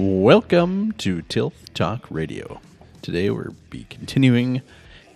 [0.00, 2.60] Welcome to Tilth Talk Radio.
[3.02, 4.62] Today we'll be continuing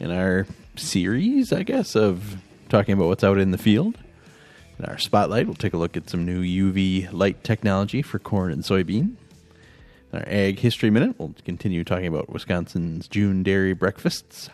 [0.00, 2.38] in our series, I guess, of
[2.68, 3.96] talking about what's out in the field.
[4.80, 8.50] In our spotlight, we'll take a look at some new UV light technology for corn
[8.50, 9.14] and soybean.
[10.12, 14.50] In our Ag History Minute, we'll continue talking about Wisconsin's June dairy breakfasts.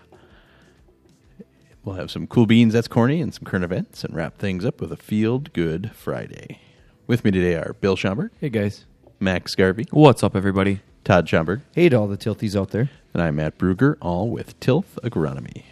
[1.82, 4.82] We'll have some cool beans, that's corny, and some current events, and wrap things up
[4.82, 6.60] with a Field Good Friday.
[7.06, 8.84] With me today are Bill Schomburg, Hey guys.
[9.20, 10.80] Max Garvey, What's up, everybody?
[11.04, 12.90] Todd Schomburg, Hey to all the tilties out there.
[13.14, 15.64] and I'm Matt Bruger, all with Tilth Agronomy.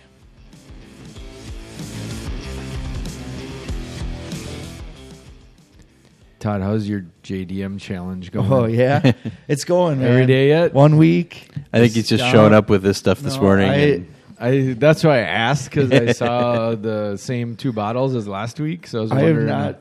[6.38, 8.52] Todd, how's your JDM challenge going?
[8.52, 9.12] Oh yeah,
[9.48, 10.08] it's going man.
[10.12, 10.74] Every day yet?
[10.74, 11.48] One week.
[11.72, 13.68] I think he's just Uh, showing up with this stuff this no, morning.
[13.70, 14.06] I- and
[14.38, 18.86] I that's why I asked because I saw the same two bottles as last week.
[18.86, 19.46] So I was I have wondering.
[19.46, 19.78] not.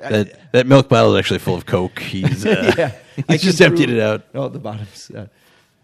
[0.00, 1.98] That, that milk bottle is actually full of Coke.
[1.98, 4.24] He's, uh, yeah, he's I just can emptied it out.
[4.34, 5.10] Oh, the bottom's.
[5.10, 5.28] Uh,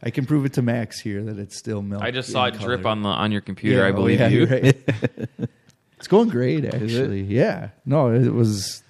[0.03, 2.03] I can prove it to Max here that it's still milk.
[2.03, 3.79] I just saw it drip on the on your computer.
[3.79, 4.47] Yeah, I oh, believe yeah, you.
[4.47, 4.77] right.
[5.97, 7.23] it's going great, actually.
[7.23, 7.69] Yeah.
[7.87, 8.83] No, it was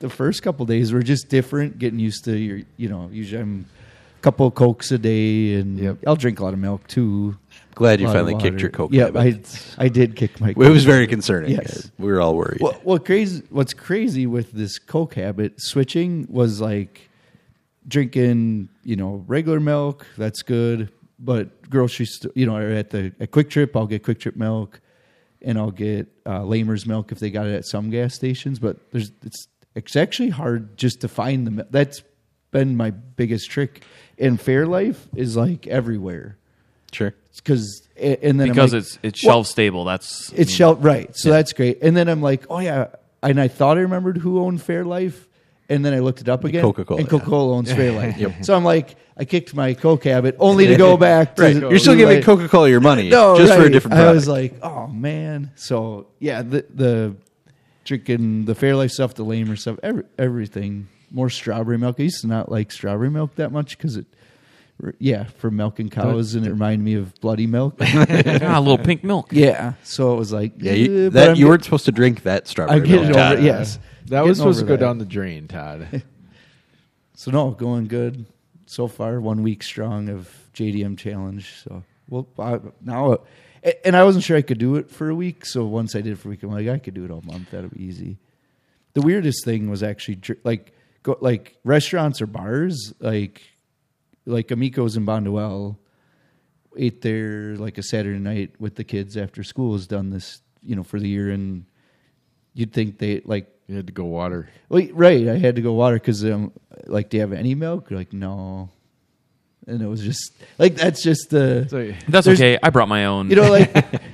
[0.00, 1.78] the first couple days were just different.
[1.78, 3.66] Getting used to your, you know, usually I'm
[4.18, 5.98] a couple of cokes a day, and Yep.
[6.06, 7.36] I'll drink a lot of milk too.
[7.74, 8.92] Glad you A lot of finally kicked your Coke.
[8.92, 9.74] Yeah, habit.
[9.78, 10.50] I I did kick my.
[10.56, 11.52] it was very concerning.
[11.52, 11.90] Yes.
[11.98, 12.60] We were all worried.
[12.60, 13.42] What, what crazy?
[13.50, 17.08] What's crazy with this Coke habit switching was like
[17.86, 20.06] drinking, you know, regular milk.
[20.16, 24.20] That's good, but grocery store, you know, at the at Kwik Trip, I'll get Kwik
[24.20, 24.80] Trip milk,
[25.42, 28.58] and I'll get uh, Lamer's milk if they got it at some gas stations.
[28.58, 31.66] But there's it's it's actually hard just to find the.
[31.70, 32.02] That's
[32.50, 33.82] been my biggest trick.
[34.16, 36.38] And Fairlife is like everywhere
[36.94, 37.14] sure.
[37.40, 39.84] Because and then because like, it's it's well, shelf stable.
[39.84, 41.82] That's I it's mean, shelf right, so that's great.
[41.82, 42.88] And then I'm like, oh yeah,
[43.22, 45.26] and I thought I remembered who owned Fairlife,
[45.68, 46.62] and then I looked it up again.
[46.62, 47.08] Coca-Cola, and.
[47.08, 48.14] Coca Cola owns Fairlife.
[48.44, 51.36] So I'm like, I kicked my Coke habit only to go back.
[51.36, 51.56] to Right.
[51.56, 53.72] You're still giving like- Coca Cola your money no, just for a right.
[53.72, 55.50] different I was like, oh man.
[55.54, 57.16] So yeah, the the
[57.84, 60.88] drinking the Fairlife stuff, the Lamer stuff, every, everything.
[61.10, 61.96] More strawberry milk.
[62.00, 64.06] I used to not like strawberry milk that much because it.
[64.98, 67.76] Yeah, for milking cows, and it reminded me of bloody milk.
[67.80, 69.28] ah, a little pink milk.
[69.32, 71.84] Yeah, so it was like yeah, you, eh, but that, I'm you get- weren't supposed
[71.86, 73.16] to drink that strawberry I'm getting milk.
[73.16, 73.42] over it.
[73.44, 74.84] Yes, that was Getting supposed to over go that.
[74.86, 76.02] down the drain, Todd.
[77.16, 78.26] So no, going good
[78.66, 79.20] so far.
[79.20, 81.62] One week strong of JDM challenge.
[81.62, 85.14] So well, I, now, uh, and I wasn't sure I could do it for a
[85.14, 85.46] week.
[85.46, 87.22] So once I did it for a week, I'm like, I could do it all
[87.22, 87.52] month.
[87.52, 88.18] That'll be easy.
[88.94, 90.72] The weirdest thing was actually dr- like
[91.04, 93.42] go like restaurants or bars, like
[94.26, 95.76] like Amico's in Bonduel.
[96.76, 100.74] Ate there like a Saturday night with the kids after school was done this, you
[100.74, 101.66] know, for the year, and
[102.52, 104.48] you'd think they like You had to go water.
[104.68, 105.28] well, right.
[105.28, 106.52] I had to go water because, um,
[106.86, 107.90] like, do you have any milk?
[107.92, 108.70] Like, no.
[109.66, 112.58] And it was just like that's just the So That's There's- okay.
[112.62, 113.30] I brought my own.
[113.30, 114.00] you know like I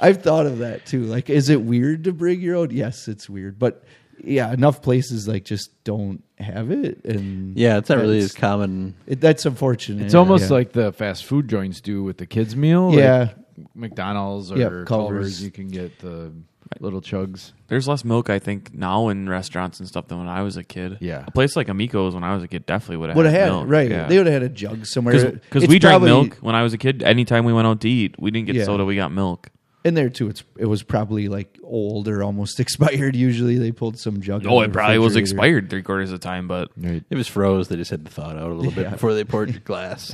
[0.00, 1.02] I've thought of that too.
[1.04, 2.70] Like, is it weird to bring your own?
[2.70, 3.84] Yes, it's weird, but
[4.22, 8.94] yeah, enough places like just don't have it, and Yeah, it's not really as common.
[9.06, 10.04] It, that's unfortunate.
[10.04, 10.56] it's almost Yeah.
[10.56, 12.88] like the fast food joints do with the kids' meal.
[12.90, 13.28] like yeah,
[13.74, 14.88] McDonald's or Yep, Culver's.
[14.88, 15.44] Culver's.
[15.44, 16.32] You can get the
[16.80, 17.52] little chugs.
[17.68, 20.62] There's less milk, I think, now in restaurants and stuff than when I was a
[20.64, 20.98] kid.
[21.00, 21.24] Yeah.
[21.26, 23.42] a place like Amico's when I was a kid definitely would have would have had
[23.42, 23.64] had milk.
[23.68, 23.90] right.
[23.90, 24.06] Yeah.
[24.06, 26.72] They would have had a jug somewhere because we drank probably- milk when I was
[26.72, 27.02] a kid.
[27.02, 28.64] Anytime we went out to eat, we didn't get Yeah.
[28.64, 28.84] soda.
[28.84, 29.48] We got milk.
[29.84, 30.28] In there too.
[30.28, 33.16] It's it was probably like old or almost expired.
[33.16, 34.46] Usually they pulled some jug.
[34.46, 37.02] Oh, it probably was expired three quarters of the time, but Right.
[37.08, 37.68] It was froze.
[37.68, 40.08] They just had to thaw it out a little bit before they poured your glass.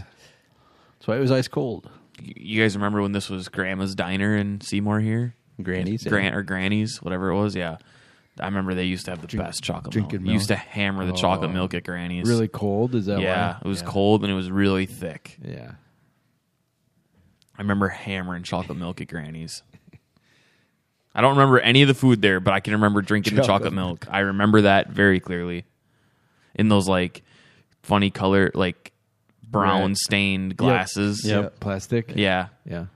[0.99, 1.91] That's why it was ice cold.
[2.21, 5.34] you guys remember when this was Grandma's Diner in Seymour here?
[5.62, 6.04] Granny's.
[6.04, 6.10] yeah.
[6.10, 7.56] Grant or Granny's, whatever it was.
[7.56, 7.78] Yeah,
[8.38, 10.34] I remember they used to have the Drink- best chocolate drinking milk.
[10.34, 11.54] Used to hammer the chocolate oh.
[11.54, 12.28] milk at Granny's.
[12.28, 12.94] Really cold?
[12.94, 13.59] Is that Yeah, why?
[13.65, 15.38] it was cold and it was really thick.
[15.43, 15.72] Yeah.
[17.59, 19.62] I remember hammering chocolate milk at Granny's.
[21.15, 23.71] I don't remember any of the food there, but I can remember drinking the Chocolate
[23.71, 24.07] chocolate milk.
[24.10, 25.65] I remember that very clearly.
[26.54, 27.22] In those like
[27.83, 28.92] funny color, like
[29.48, 29.97] brown Red.
[29.97, 31.25] stained glasses.
[31.25, 31.42] Yep.
[31.42, 31.48] Yeah.
[31.60, 32.13] Plastic.
[32.16, 32.48] Yeah.
[32.66, 32.86] Yeah.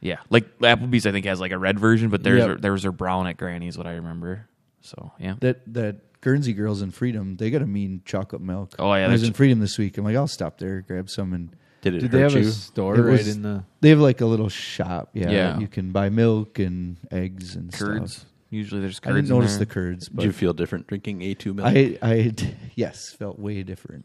[0.00, 0.16] Yeah.
[0.30, 2.48] Like Applebee's I think has like a red version, but theirs Yep.
[2.48, 4.46] are, theirs are brown at Granny's what I remember.
[4.80, 5.34] So, yeah.
[5.40, 8.74] that that Guernsey girls in Freedom, they got a mean chocolate milk.
[8.78, 9.98] Oh, yeah, I was that's- in Freedom this week.
[9.98, 12.48] I'm like, I'll stop there, grab some, and Did it Did they hurt have you?
[12.48, 13.64] a store It right was- in the?
[13.80, 15.10] they have like a little shop.
[15.14, 15.58] Yeah, Yeah.
[15.58, 18.12] you can buy milk and eggs and Curds.
[18.14, 18.24] stuff.
[18.50, 19.12] Usually there's curds.
[19.12, 19.74] I didn't notice in the there.
[19.74, 21.68] curds, Did but you feel different drinking A2 milk?
[21.68, 22.32] I I
[22.74, 24.04] yes felt way different.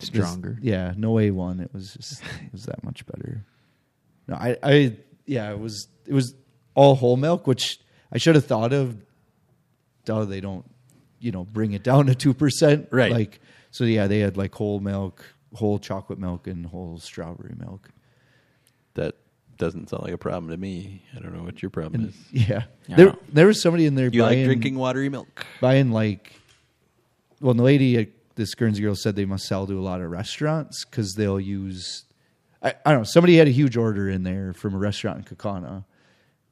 [0.00, 0.58] This- Stronger.
[0.60, 1.60] yeah, no A one.
[1.60, 3.44] It was just it was that much better.
[4.28, 4.96] No, I I
[5.26, 6.34] yeah, it was it was
[6.74, 7.78] all whole milk, which
[8.10, 8.96] I should have thought of.
[10.04, 10.64] Duh, they don't,
[11.20, 13.12] you know, bring it down to two percent, Right.
[13.12, 13.40] Like
[13.70, 17.90] So yeah, they had like whole milk, whole chocolate milk, and whole strawberry milk.
[18.94, 19.16] That
[19.58, 21.02] doesn't sound like a problem to me.
[21.16, 22.16] I don't know what your problem is.
[22.32, 22.96] yeah, Yeah.
[22.96, 25.46] there there was somebody in there You buying, like drinking watery milk?
[25.60, 26.32] buying like,
[27.40, 30.10] well, the lady, at this Guernsey girl said they must sell to a lot of
[30.10, 32.04] restaurants because they'll use.
[32.62, 33.04] I, I don't know.
[33.04, 35.84] Somebody had a huge order in there from a restaurant in Kaukauna,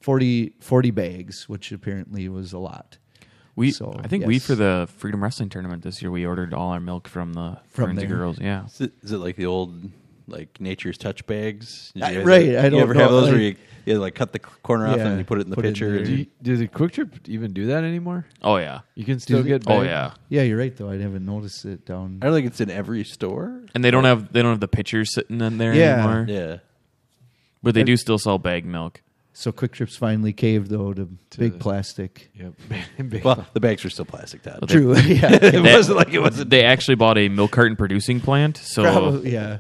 [0.00, 2.99] 40, 40 bags, which apparently was a lot.
[3.56, 6.70] We, So, I think we for the Freedom Wrestling tournament this year, we ordered all
[6.70, 8.17] our milk from the From Guernsey there.
[8.17, 8.38] Girls.
[8.41, 9.91] Yeah, Is it, is it like the old
[10.29, 11.93] like nature's touch bags?
[12.00, 14.38] I- right, ever- I don't ever know, have those where you, you like cut the
[14.38, 16.05] corner off Yeah, and you put it in the put it in pitcher?
[16.05, 18.25] Do you, does the Kwik Trip even do that anymore?
[18.43, 19.49] oh yeah, You can still they?
[19.49, 19.64] get.
[19.67, 20.12] oh yeah.
[20.29, 20.88] Yeah, you're right though.
[20.91, 22.20] I haven't noticed it down.
[22.23, 23.62] I don't think it's in every store.
[23.75, 26.05] And they don't have they don't have the pitchers sitting in there Yeah.
[26.05, 26.26] anymore.
[26.29, 26.56] Yeah.
[27.62, 29.02] But they do still sell bag milk.
[29.32, 32.31] So Kwik Trips finally caved though to, To big plastic.
[32.35, 32.53] Yep.
[33.09, 34.69] Big- Well, the bags were still plastic, Todd.
[34.69, 34.97] True.
[34.99, 35.32] yeah.
[35.35, 36.50] it They- wasn't like it wasn't.
[36.50, 38.56] They actually bought a milk carton producing plant.
[38.59, 39.59] So Probably, yeah.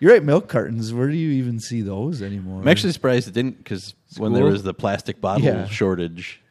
[0.00, 0.22] You're right.
[0.22, 0.92] Milk cartons.
[0.92, 2.60] Where do you even see those anymore?
[2.60, 4.52] I'm actually surprised it didn't because when there School?
[4.52, 5.66] was the plastic bottle Yeah.
[5.68, 6.42] shortage,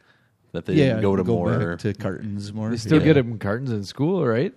[0.54, 1.70] that they yeah, didn't go to more.
[1.70, 2.70] back to cartons more.
[2.70, 3.06] They still yeah.
[3.06, 4.54] get them in cartons in school, right?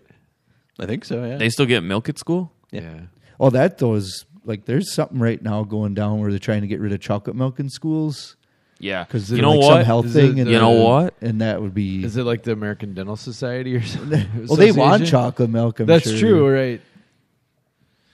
[0.78, 1.24] I think so.
[1.24, 1.36] Yeah.
[1.36, 2.52] they still get milk at school.
[2.70, 3.00] Yeah.
[3.40, 6.66] Oh, that though is like there's something right now going down where they're trying to
[6.66, 8.36] get rid of chocolate milk in schools
[8.80, 9.72] Yeah, because you know like what?
[9.76, 10.38] some health Is thing.
[10.38, 11.14] it and You know what?
[11.20, 12.02] And that would be.
[12.04, 14.26] Is it like the American Dental Society or something?
[14.46, 15.78] well, they want chocolate milk.
[15.80, 16.18] I'm That's sure.
[16.18, 16.80] true, right?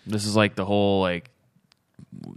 [0.07, 1.31] This is like the whole like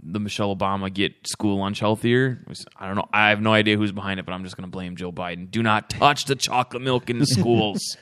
[0.02, 2.38] the Michelle Obama get school lunch healthier.
[2.76, 3.08] I don't know.
[3.12, 5.50] I have no idea who's behind it, but I'm just going to blame Joe Biden.
[5.50, 7.96] Do not touch the chocolate milk in the schools.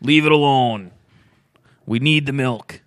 [0.00, 0.92] Leave it alone.
[1.84, 2.80] We need the milk.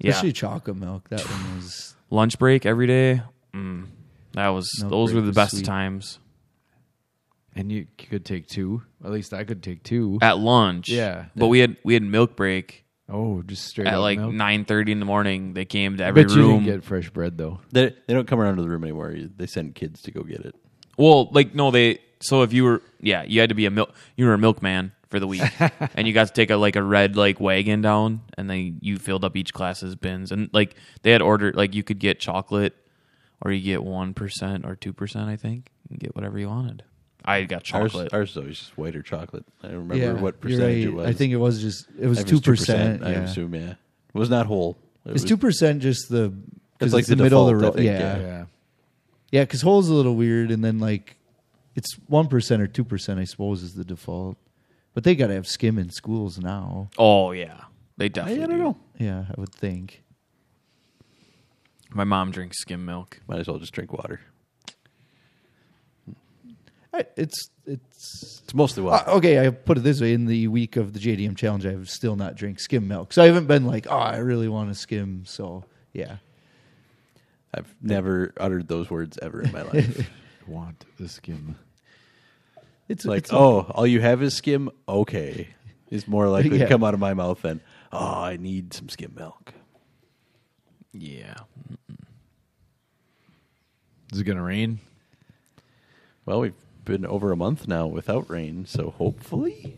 [0.00, 0.10] Yeah.
[0.10, 1.08] Especially chocolate milk.
[1.10, 1.94] That one was.
[2.10, 3.22] Lunch break every day.
[3.54, 3.86] Mm,
[4.32, 5.64] that was Milk those were the was best sweet.
[5.64, 6.18] times.
[7.54, 8.82] And you could take two.
[9.04, 10.18] At least I could take two.
[10.22, 10.88] At lunch.
[10.88, 11.26] Yeah.
[11.36, 14.32] But we had we had milk break oh, just straight at up like milk.
[14.32, 15.52] nine thirty in the morning.
[15.54, 16.64] They came to I every bet you room.
[16.64, 17.60] didn't get fresh bread though.
[17.72, 19.10] They, they don't come around to the room anymore.
[19.12, 20.54] You- They send kids to go get it.
[20.96, 21.98] Well, like no, they.
[22.20, 23.92] So if you were, yeah, you had to be a milk.
[24.16, 25.42] You were a milkman for the week,
[25.94, 28.98] and you got to take a like a red like wagon down, and then you
[28.98, 32.74] filled up each class's bins, and like they had ordered like you could get chocolate,
[33.42, 35.28] or you get one percent or two percent.
[35.28, 36.84] I think you can get whatever you wanted.
[37.24, 38.14] I got chocolate.
[38.14, 39.44] ours is always just white or chocolate.
[39.62, 40.86] I don't remember yeah, what you're percentage right.
[40.86, 41.06] it was.
[41.06, 41.86] I think it was just.
[41.98, 43.04] It was It two percent.
[43.04, 43.54] I assume.
[43.54, 43.76] Yeah, it
[44.14, 44.78] was not whole.
[45.04, 46.28] It Is was- two percent just the?
[46.30, 47.80] Because It's like it's the the, middle of the default, road.
[47.82, 48.26] I think, Yeah, yeah.
[48.26, 48.44] yeah.
[49.32, 49.42] Yeah.
[49.42, 51.16] Because whole's a little weird, and then like
[51.74, 54.38] it's one percent or two percent, I suppose, is the default.
[54.94, 56.90] But they got to have skim in schools now.
[56.98, 57.62] oh yeah,
[57.96, 58.42] they definitely.
[58.42, 58.62] I don't do.
[58.64, 58.76] know.
[58.98, 60.02] Yeah, I would think.
[61.92, 63.20] My mom drinks skim milk.
[63.26, 64.20] Might as well just drink water.
[66.92, 69.10] I, it's it's It's mostly uh, water.
[69.10, 69.44] okay.
[69.46, 72.34] I put it this way: in the week of the JDM challenge, I've still not
[72.34, 75.24] drank skim milk, so I haven't been like, oh, I really want to skim.
[75.24, 76.16] So yeah,
[77.54, 80.10] I've never uttered those words ever in my life.
[80.46, 81.56] Want the skim.
[82.90, 84.70] It's It's like, it's oh, all you have is skim.
[84.88, 85.48] Okay,
[85.90, 86.64] is more likely Yeah.
[86.64, 87.60] to come out of my mouth than,
[87.92, 89.54] oh, I need some skim milk.
[90.92, 91.34] Yeah,
[94.12, 94.80] Is it gonna rain?
[96.26, 96.54] Well, we've
[96.84, 99.76] been over a month now without rain, so hopefully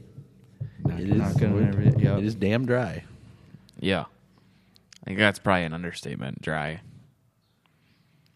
[0.84, 1.18] Knock it on is.
[1.18, 1.68] Knocking on wood.
[1.68, 2.16] every- yeah.
[2.18, 3.04] It is damn dry.
[3.78, 4.04] yeah.
[5.02, 6.40] I think that's probably an understatement.
[6.42, 6.80] Dry.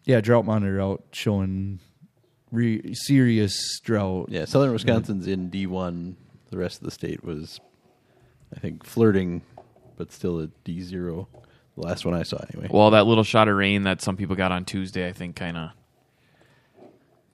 [0.03, 0.19] yeah.
[0.21, 1.79] Drought monitor out showing
[2.51, 4.29] re- serious drought.
[4.29, 6.17] Yeah, Southern Wisconsin's in D one.
[6.49, 7.59] The rest of the state was,
[8.55, 9.41] I think, flirting,
[9.97, 11.27] but still at D zero.
[11.75, 12.69] The last one I saw, anyway.
[12.71, 15.57] Well, that little shot of rain that some people got on Tuesday, I think, kind
[15.57, 15.69] of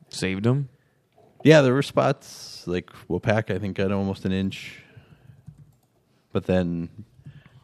[0.10, 0.70] saved them.
[1.43, 3.53] Yeah, there were spots like Wapak.
[3.53, 4.82] I think got almost an inch,
[6.32, 6.89] but then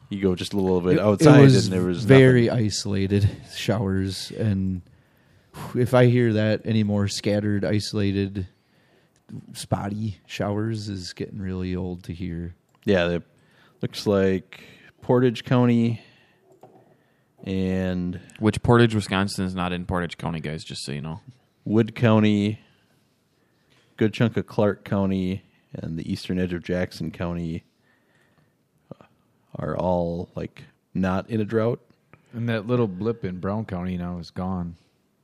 [0.09, 2.65] you go just a little bit outside, it was and there was very nothing.
[2.65, 4.81] isolated showers, and
[5.75, 8.47] if I hear that any more scattered, isolated,
[9.53, 12.55] spotty showers is getting really old to hear.
[12.85, 13.23] Yeah, it
[13.81, 14.63] looks like
[15.01, 16.01] Portage County
[17.43, 21.21] and Which Portage, Wisconsin is not in Portage County, guys, just so you know.
[21.65, 22.59] Wood County,
[23.97, 27.63] good chunk of Clark County, and the eastern edge of Jackson County
[29.55, 30.63] are all like
[30.93, 31.79] not in a drought.
[32.33, 34.75] And that little blip in Brown County now is gone.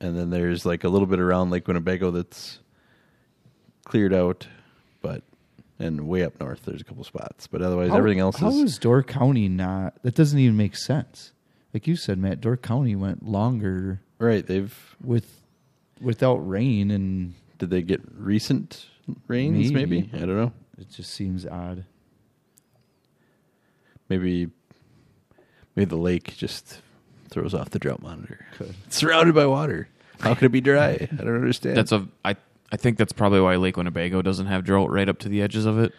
[0.01, 2.59] And then there's like a little bit around Lake Winnebago that's
[3.85, 4.47] cleared out,
[5.01, 5.23] but
[5.79, 8.55] and way up north there's a couple spots, but otherwise How- everything else How is
[8.73, 10.01] is Door County not?
[10.03, 11.31] That doesn't even make sense.
[11.73, 14.45] Like you said, Matt, Door County went longer right.
[14.45, 15.41] They've with
[16.01, 18.85] without rain, and did they get recent
[19.27, 19.71] rains?
[19.71, 20.09] Maybe, Maybe.
[20.13, 20.53] I don't know.
[20.77, 21.85] it just seems odd.
[24.09, 24.49] maybe
[25.75, 26.81] maybe the lake just
[27.29, 28.45] throws off the drought monitor.
[28.87, 29.87] It's surrounded by water.
[30.19, 30.91] How can it be dry?
[31.11, 31.75] I don't understand.
[31.77, 32.35] That's a I
[32.71, 35.65] I think that's probably why Lake Winnebago doesn't have drought right up to the edges
[35.65, 35.93] of it.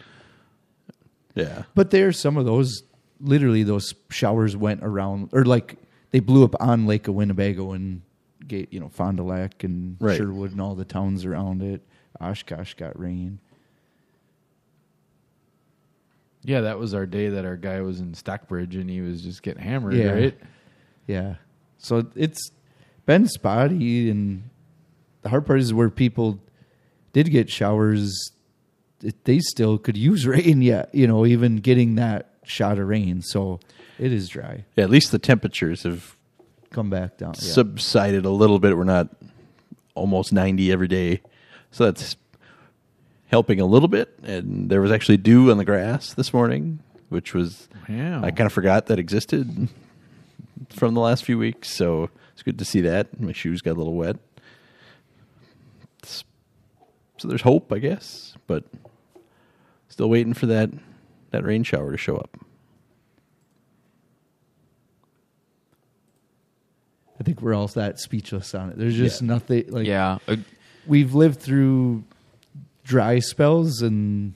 [1.35, 1.63] yeah.
[1.75, 2.83] But there's some of those.
[3.19, 5.77] Literally, those showers went around, or like
[6.11, 8.01] they blew up on Lake of Winnebago and
[8.47, 10.17] get you know Fond du Lac and Right.
[10.17, 11.81] Sherwood and all the towns around it.
[12.21, 13.39] Oshkosh got rain.
[16.43, 19.43] Yeah, that was our day that our guy was in Stockbridge and he was just
[19.43, 20.11] getting hammered, Yeah.
[20.11, 20.37] right?
[21.07, 21.35] Yeah.
[21.77, 22.51] So it's
[23.05, 24.49] been spotty, and
[25.21, 26.39] the hard part is where people
[27.13, 28.31] did get showers,
[29.23, 33.21] they still could use rain yet, you know, even getting that shot of rain.
[33.21, 33.59] So
[33.97, 34.65] it is dry.
[34.75, 36.15] Yeah, at least the temperatures have
[36.69, 37.33] Come back down.
[37.35, 37.53] Yeah.
[37.53, 38.75] subsided a little bit.
[38.77, 39.07] We're not
[39.95, 41.21] almost 90 every day.
[41.71, 42.17] So that's
[43.27, 44.13] helping a little bit.
[44.21, 48.21] And there was actually dew on the grass this morning, which was, Wow.
[48.23, 49.69] I kind of forgot that existed
[50.69, 51.69] from the last few weeks.
[51.75, 53.19] So it's good to see that.
[53.19, 54.17] My shoes got a little wet.
[55.99, 56.23] It's-
[57.17, 58.63] so there's hope, I guess, but
[59.89, 60.69] still waiting for that,
[61.31, 62.37] that rain shower to show up.
[67.19, 68.77] I think we're all that speechless on it.
[68.77, 69.27] There's just Yeah.
[69.27, 70.35] nothing like yeah, uh,
[70.85, 72.03] we've lived through
[72.83, 74.35] dry spells and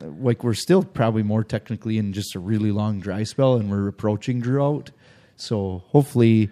[0.00, 3.88] like we're still probably more technically in just a really long dry spell and we're
[3.88, 4.90] approaching drought.
[5.40, 6.50] So hopefully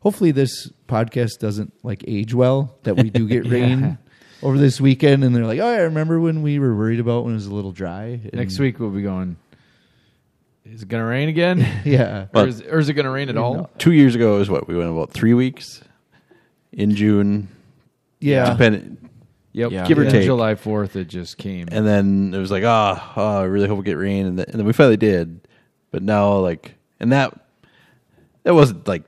[0.00, 3.98] hopefully this podcast doesn't like age well that we do get rain
[4.42, 7.32] over this weekend and they're like, "Oh, I remember when we were worried about when
[7.32, 9.36] it was a little dry." And- Next week we'll be going.
[10.64, 11.66] Is it gonna rain again?
[11.84, 12.26] Yeah.
[12.34, 13.70] or, is, or is it gonna rain at all?
[13.78, 14.68] Two years ago is what?
[14.68, 15.82] We went about three weeks
[16.72, 17.48] in June.
[18.20, 18.50] Yeah.
[18.52, 18.96] Depend-
[19.52, 19.72] Yep.
[19.72, 19.86] Yeah.
[19.88, 20.10] Give or Yeah.
[20.10, 20.24] take.
[20.24, 21.68] July fourth, it just came.
[21.72, 24.48] and then it was like, oh, oh I really hope we get rain, and, th-
[24.48, 25.48] and then we finally did.
[25.90, 27.32] But now, like, and that
[28.44, 29.04] that wasn't like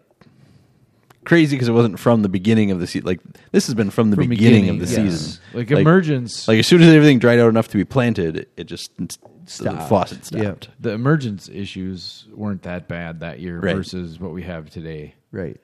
[1.24, 3.06] crazy because it wasn't from the beginning of the season.
[3.06, 3.20] Like,
[3.52, 5.12] this has been from the From beginning, beginning, of the yes.
[5.20, 5.42] season.
[5.54, 6.48] like, like- emergence.
[6.48, 9.08] Like, as soon as everything dried out enough to be planted, it, it just the
[9.46, 9.88] Stopped.
[9.88, 10.42] faucet stopped.
[10.42, 10.64] Yep.
[10.80, 13.74] the emergence issues weren't that bad that year Right.
[13.76, 15.14] versus what we have today.
[15.32, 15.60] Right.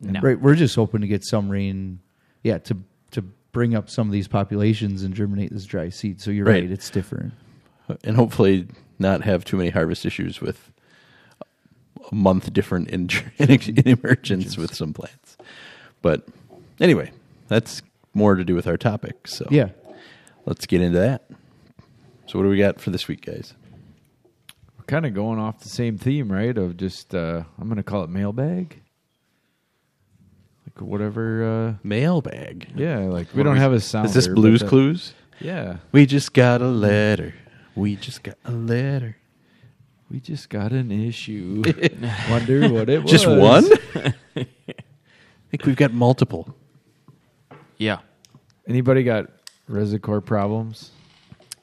[0.00, 0.20] no.
[0.20, 0.40] Right.
[0.40, 2.00] We're just hoping to get some rain,
[2.42, 2.76] yeah, to
[3.12, 6.20] to bring up some of these populations and germinate this dry seed.
[6.20, 6.62] So you're Right.
[6.62, 7.32] right, it's different.
[8.04, 8.66] and hopefully
[8.98, 10.72] not have too many harvest issues with
[12.10, 13.08] a month different in,
[13.38, 15.36] in, in emergence with some plants.
[16.02, 16.26] But
[16.80, 17.12] anyway,
[17.48, 17.82] that's
[18.14, 19.26] more to do with our topic.
[19.28, 19.68] So Yeah.
[20.46, 21.28] let's get into that.
[22.26, 23.54] So what do we got for this week, guys?
[24.78, 26.56] We're kind of going off the same theme, right?
[26.56, 28.80] Of just uh, I'm gonna call it mailbag.
[30.66, 31.44] Like whatever.
[31.44, 32.68] Uh, Mailbag.
[32.76, 34.06] yeah, like we don't have a sound.
[34.06, 35.14] Is this Blues Clues?
[35.40, 37.34] Yeah, We just got a letter.
[37.74, 39.16] We just got a letter.
[40.12, 41.62] We just got an issue.
[42.30, 43.10] Wonder what it was.
[43.10, 43.64] Just one?
[44.36, 44.44] I
[45.50, 46.54] think we've got multiple.
[47.78, 48.00] Yeah.
[48.68, 49.30] Anybody got
[49.68, 50.90] reservoir problems?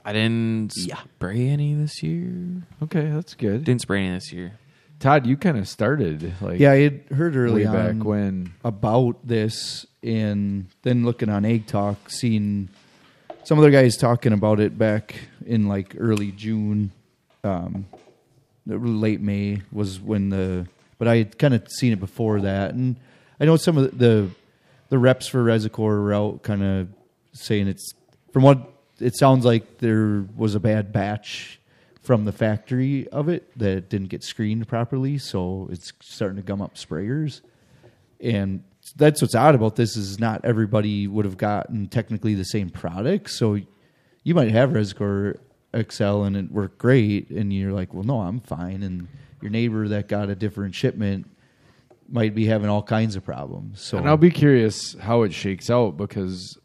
[0.04, 0.98] I didn't Yeah.
[1.16, 2.64] spray any this year.
[2.82, 3.66] Okay, that's good.
[3.66, 4.54] Didn't spray any this year.
[5.00, 8.54] Todd, you kind of started like Yeah, I had heard early way on back when.
[8.66, 12.70] about this, and then looking on Ag Talk, seeing
[13.44, 15.16] some other guys talking about it back
[15.46, 16.92] in like early June,
[17.44, 17.86] um,
[18.66, 20.68] late May was when the.
[20.98, 22.98] But I had kind of seen it before that, and
[23.40, 24.30] I know some of the
[24.90, 26.90] the, reps for Resicor were out, kind of
[27.32, 27.94] saying it's
[28.34, 31.60] from what it sounds like there was a bad batch
[32.02, 36.62] from the factory of it that didn't get screened properly, so it's starting to gum
[36.62, 37.42] up sprayers
[38.20, 38.64] and
[38.96, 43.30] that's what's odd about this is not everybody would have gotten technically the same product.
[43.30, 43.58] So
[44.24, 45.38] you might have Resicor
[45.74, 48.84] XL and it worked great, and you're like, well, no, I'm fine.
[48.84, 49.08] And
[49.42, 51.30] your neighbor that got a different shipment
[52.08, 53.82] might be having all kinds of problems.
[53.82, 56.58] So And I'll be curious how it shakes out because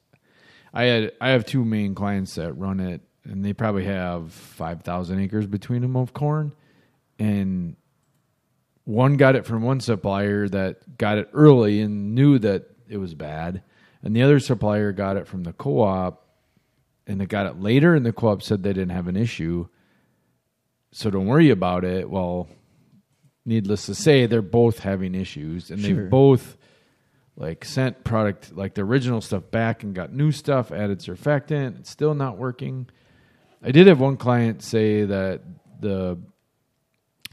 [0.73, 4.83] I had I have two main clients that run it, and they probably have five
[4.83, 6.53] thousand acres between them of corn,
[7.19, 7.77] and
[8.85, 13.15] one got it from one supplier that got it early and knew that it was
[13.15, 13.63] bad,
[14.03, 16.24] and the other supplier got it from the co-op,
[17.07, 19.67] and they got it later, and the co-op said they didn't have an issue,
[20.93, 22.09] so don't worry about it.
[22.09, 22.49] Well,
[23.45, 25.95] needless to say, they're both having issues, and Sure.
[26.03, 26.57] they've both
[27.37, 31.91] like sent product like the original stuff back and got new stuff added surfactant it's
[31.91, 32.87] still not working
[33.61, 35.41] i did have one client say that
[35.81, 36.17] the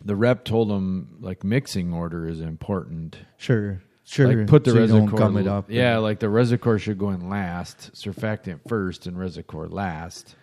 [0.03, 4.27] the rep told him like mixing order is important sure, sure.
[4.27, 5.69] like put the so you don't gum it up.
[5.69, 10.35] yeah like the reservoir should go in last surfactant first and reservoir last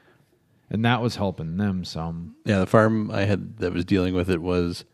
[0.70, 2.36] and that was helping them some.
[2.44, 4.84] Yeah, the farm I had that was dealing with it was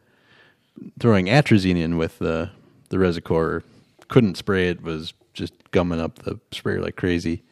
[0.98, 2.50] throwing atrazine in with the
[2.90, 3.62] the Resicor.
[4.08, 4.82] Couldn't spray it.
[4.82, 7.42] Was just gumming up the sprayer like crazy.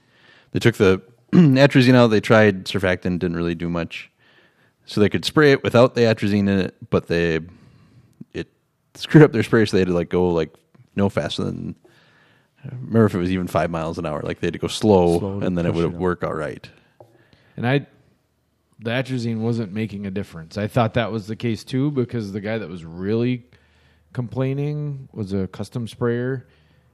[0.52, 1.02] They took the
[1.33, 2.09] atrazine out.
[2.09, 3.19] They tried surfactant.
[3.19, 4.11] Didn't really do much.
[4.85, 7.41] So they could spray it without the atrazine in it, but they
[8.33, 8.49] it
[8.95, 10.55] screwed up their sprayer, So they had to like go like
[10.96, 11.75] no faster than.
[12.64, 14.20] I remember if it was even five miles an hour.
[14.22, 15.94] Like they had to go slow, Slow to and then it push would it have
[15.96, 16.00] up.
[16.00, 16.68] worked all right.
[17.56, 17.87] And I,
[18.78, 20.56] the atrazine wasn't making a difference.
[20.56, 23.44] I thought that was the case too because the guy that was really
[24.12, 26.46] complaining was a custom sprayer,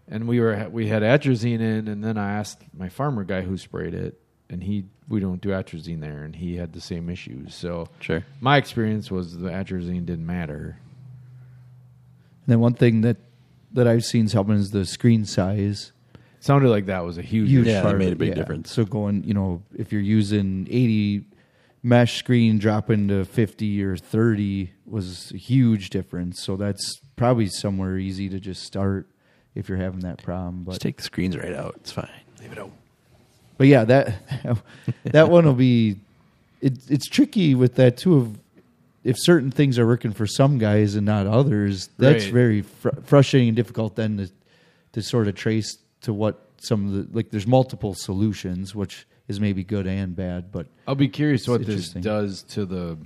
[0.09, 3.57] and we were we had atrazine in, and then I asked my farmer guy who
[3.59, 7.55] sprayed it, and he we don't do atrazine there, and he had the same issues.
[7.55, 8.25] So Sure.
[8.41, 10.79] my experience was the atrazine didn't matter.
[12.47, 13.17] And then one thing that
[13.73, 15.93] that I've seen is helping is the screen size.
[16.41, 17.49] Sounded like that was a huge.
[17.49, 18.35] Huge Yeah, that part made a big yeah.
[18.35, 18.71] difference.
[18.71, 21.25] So going, you know, if you're using 80
[21.83, 26.43] mesh screen, dropping to 50 or 30 was a huge difference.
[26.43, 29.09] So that's probably somewhere easy to just start
[29.55, 30.65] if you're having that problem.
[30.65, 31.75] But Just take the screens right out.
[31.77, 32.09] It's fine.
[32.41, 32.71] Leave it out.
[33.57, 34.15] But yeah, that
[35.05, 35.97] that one will be.
[36.61, 38.17] It, it's tricky with that too.
[38.17, 38.39] Of
[39.05, 42.33] if certain things are working for some guys and not others, that's Right.
[42.33, 43.97] very fr- frustrating and difficult.
[43.97, 44.31] Then to
[44.93, 47.31] to sort of trace to what some of the like.
[47.31, 50.51] There's multiple solutions, which is maybe good and bad.
[50.51, 52.99] But I'll be curious what this does to the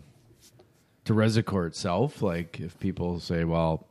[1.05, 2.23] to Resicor itself.
[2.23, 3.87] Like if people say, "Well,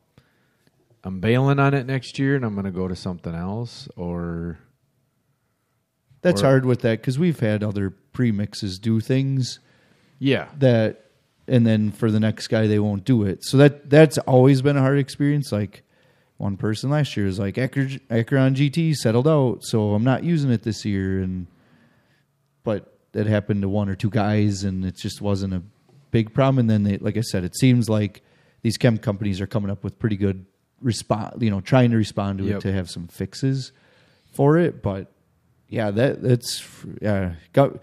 [1.04, 4.58] I'm bailing on it next year and I'm going to go to something else," or
[6.22, 9.60] that's Or- hard with that because we've had other premixes do things
[10.20, 11.11] yeah, that
[11.48, 13.44] and then for the next guy they won't do it.
[13.44, 15.52] So that that's always been a hard experience.
[15.52, 15.84] Like
[16.38, 20.64] one person last year is like Acuron GT settled out so I'm not using it
[20.64, 21.22] this year.
[21.22, 21.48] And
[22.64, 25.62] but that happened to one or two guys and it just wasn't a
[26.12, 26.60] big problem.
[26.60, 28.22] And then they like I said it seems like
[28.62, 30.46] these chem companies are coming up with pretty good
[30.82, 32.58] response you know trying to respond to Yep.
[32.58, 33.72] it to have some fixes
[34.34, 34.82] for it.
[34.82, 35.12] But
[35.70, 36.64] yeah that that's
[37.02, 37.82] yeah got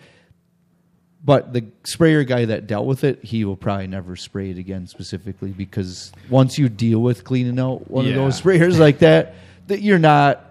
[1.24, 4.86] but the sprayer guy that dealt with it, he will probably never spray it again
[4.86, 9.34] specifically because once you deal with cleaning out one of those sprayers like that,
[9.66, 10.44] that you're not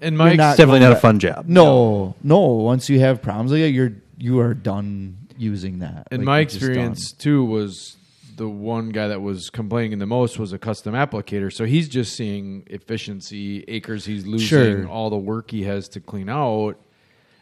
[0.00, 1.46] and my You're not- It's definitely not a fun job.
[1.48, 2.40] no no.
[2.40, 6.08] Once you have problems like that, you're you are done using that.
[6.10, 7.96] in Like, my experience too was
[8.36, 11.50] the one guy that was complaining the most was a custom applicator.
[11.52, 14.86] So he's just seeing efficiency, acres he's losing, Sure.
[14.88, 16.76] all the work he has to clean out,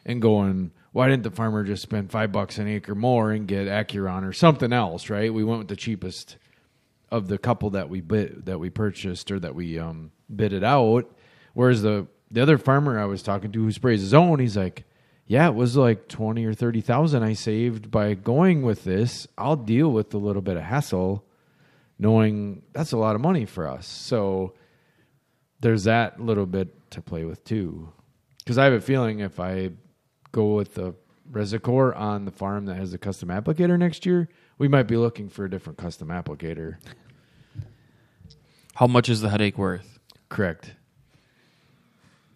[0.07, 3.67] and going, why didn't the farmer just spend five bucks an acre more and get
[3.67, 5.11] Acuron or something else?
[5.11, 5.35] Right?
[5.35, 6.37] We went with the cheapest
[7.11, 10.63] of the couple that we bid that we purchased or that we um, bid it
[10.63, 11.11] out.
[11.53, 14.85] Whereas the the other farmer I was talking to who sprays his own, he's like,
[15.27, 19.27] "Yeah, it was like twenty or thirty thousand I saved by going with this.
[19.37, 21.25] I'll deal with the little bit of hassle,
[21.99, 24.55] knowing that's a lot of money for us." So
[25.59, 27.93] there's that little bit to play with too,
[28.39, 29.71] because I have a feeling if I
[30.35, 30.95] go with the
[31.31, 35.29] Resicor on the farm that has a custom applicator next year, we might be looking
[35.29, 36.77] for a different custom applicator.
[38.75, 40.01] How much is the headache worth?
[40.29, 40.75] Correct.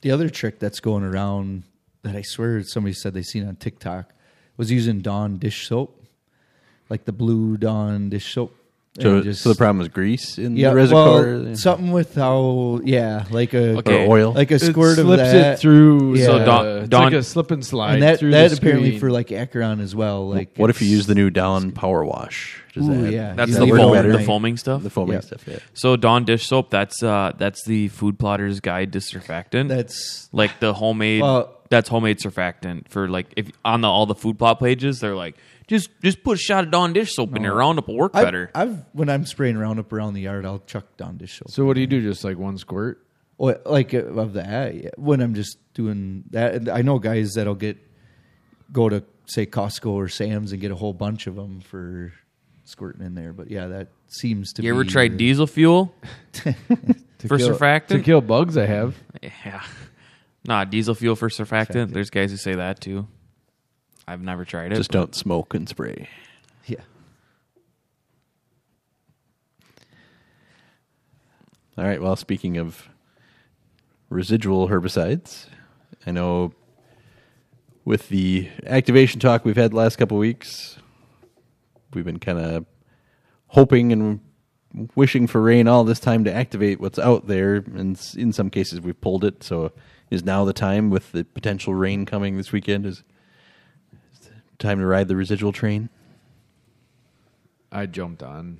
[0.00, 1.64] The other trick that's going around
[2.02, 4.14] that I swear somebody said they seen on TikTok
[4.56, 6.04] was using Dawn dish soap,
[6.88, 8.54] like the blue Dawn dish soap.
[9.00, 12.80] So, just- so the problem is grease in yeah, the reservoir, well, something with how
[12.84, 14.06] yeah, like a Okay.
[14.06, 14.32] or oil.
[14.32, 15.54] like a squirt it of slips that.
[15.54, 16.16] it through.
[16.16, 16.24] Yeah.
[16.26, 17.94] So uh, Dawn- it's like a slip and slide.
[17.94, 19.00] and that through that the apparently screen.
[19.00, 20.28] for like Acuron as well.
[20.28, 22.60] Like what if you use the new Dawn Power Wash?
[22.74, 23.34] Does Ooh, that yeah.
[23.34, 24.82] That's the, foam, the foaming stuff.
[24.82, 25.20] the foaming Yeah.
[25.20, 25.46] stuff?
[25.48, 25.58] Yeah.
[25.74, 26.70] So Dawn dish soap.
[26.70, 29.68] That's uh that's the food plotter's guide to surfactant.
[29.68, 31.22] That's like the homemade.
[31.22, 35.14] Well- that's homemade surfactant for like if on the all the food plot pages they're
[35.14, 35.36] like
[35.68, 38.24] just just put a shot of Dawn dish soap in your Roundup will work I've,
[38.24, 38.50] better.
[38.54, 41.50] I've when I'm spraying Roundup around the yard, I'll chuck Dawn dish soap.
[41.50, 42.00] So what do you do?
[42.02, 43.04] Just like one squirt?
[43.36, 44.90] Well, like uh, of that yeah.
[44.96, 46.68] when I'm just doing that.
[46.68, 47.78] I know guys that'll get
[48.72, 52.12] go to say Costco or Sam's and get a whole bunch of them for
[52.64, 53.32] squirting in there.
[53.32, 54.62] But yeah, that seems to.
[54.62, 55.94] you be ever tried your- diesel fuel
[57.18, 57.88] To for kill, surfactant?
[57.88, 58.96] To kill bugs, I have.
[59.22, 59.62] Yeah.
[60.46, 61.92] Nah, diesel fuel for surfactant.
[61.92, 63.06] There's guys who say that too.
[64.08, 64.76] I've never tried it.
[64.76, 66.08] Just don't smoke and spray.
[66.64, 66.80] Yeah,
[71.76, 72.02] All right.
[72.02, 72.88] Well, speaking of
[74.10, 75.46] residual herbicides,
[76.06, 76.52] I know
[77.84, 80.78] with the activation talk we've had the last couple of weeks,
[81.94, 82.66] we've been kind of
[83.46, 84.18] hoping and
[84.96, 88.80] wishing for rain all this time to activate what's out there, and in some cases
[88.80, 89.44] we've pulled it.
[89.44, 89.70] So,
[90.10, 92.86] is now the time with the potential rain coming this weekend?
[92.86, 93.04] Is, is
[94.58, 95.88] time to ride the residual train?
[97.70, 98.58] I jumped on.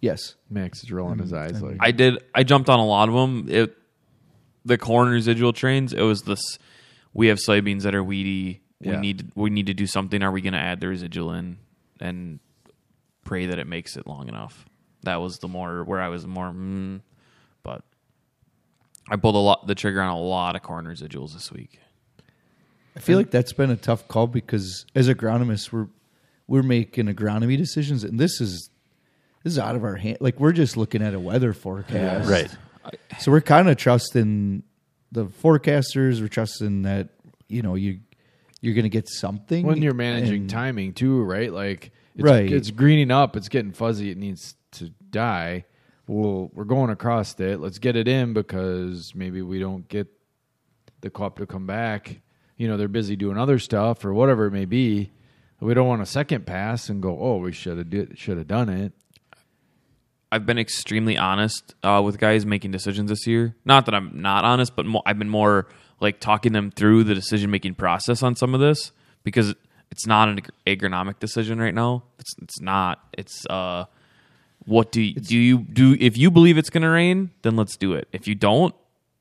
[0.00, 0.34] Yes.
[0.48, 2.22] Max is rolling his eyes like I did.
[2.34, 3.46] I jumped on a lot of them.
[3.48, 3.76] It,
[4.64, 5.92] the corn residual trains.
[5.92, 6.58] It was this.
[7.12, 8.62] We have soybeans that are weedy.
[8.80, 9.00] We Yeah.
[9.00, 10.22] need we need to do something.
[10.22, 11.58] Are we going to add the residual in
[12.00, 12.40] and
[13.24, 14.64] pray that it makes it long enough?
[15.02, 16.50] That was the more where I was more.
[16.50, 17.00] Mm,
[17.62, 17.82] but
[19.10, 21.78] I pulled a lot the trigger on a lot of corn residuals this week.
[22.96, 25.88] I feel like that's been a tough call because as agronomists, we're
[26.46, 28.68] we're making agronomy decisions, and this is
[29.44, 30.18] this is out of our hand.
[30.20, 32.50] Like we're just looking at a weather forecast, Right.
[33.20, 34.62] So we're kind of trusting
[35.12, 36.20] the forecasters.
[36.20, 37.08] We're trusting that
[37.48, 38.00] you know you
[38.60, 41.52] you're going to get something when you're managing and- timing too, right?
[41.52, 42.50] Like it's, Right.
[42.50, 45.64] it's greening up, it's getting fuzzy, it needs to die.
[46.06, 47.60] Well, we're going across it.
[47.60, 50.08] Let's get it in because maybe we don't get
[51.00, 52.20] the co-op to come back.
[52.60, 55.10] You know, they're busy doing other stuff or whatever it may be.
[55.60, 58.48] We don't want a second pass and go, oh, we should have did should have
[58.48, 58.92] done it.
[60.30, 63.56] I've been extremely honest uh, with guys making decisions this year.
[63.64, 65.68] Not that I'm not honest, but mo- I've been more
[66.00, 68.92] like talking them through the decision making process on some of this
[69.24, 69.54] because
[69.90, 72.02] it's not an ag- agronomic decision right now.
[72.18, 73.02] It's it's not.
[73.16, 73.86] It's uh,
[74.66, 75.96] what do you, do you do?
[75.98, 78.06] If you believe it's going to rain, then let's do it.
[78.12, 78.74] If you don't,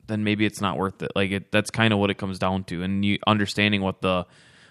[0.10, 1.12] then maybe it's not worth it.
[1.16, 4.26] Like it, that's kind of what it comes down to, and you understanding what the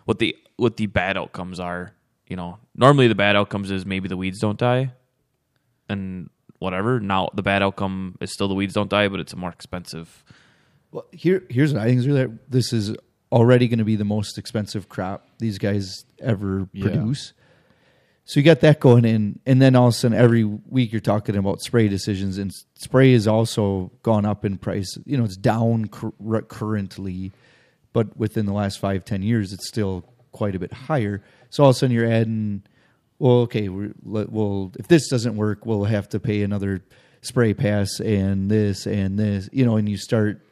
[0.05, 1.93] what the what the bad outcomes are.
[2.27, 4.93] You know, normally the bad outcomes is maybe the weeds don't die,
[5.89, 7.01] and whatever.
[7.01, 10.25] Now the bad outcome is still the weeds don't die, but it's a more expensive.
[10.91, 12.95] Well, here here's what I think is really this is
[13.31, 16.85] already going to be the most expensive crop these guys ever Yeah.
[16.85, 17.33] produce.
[18.29, 21.01] So you got that going in, and then all of a sudden every week you're
[21.01, 24.99] talking about spray decisions, and spray has also gone up in price.
[25.07, 27.33] You know, it's down cur- currently,
[27.95, 31.23] but within the last five ten years, it's still quite a bit higher.
[31.49, 32.65] So all of a sudden you're adding,
[33.19, 36.85] well, okay, we're, well, if this doesn't work, we'll have to pay another
[37.23, 40.43] spray pass and this and this, you know, and you start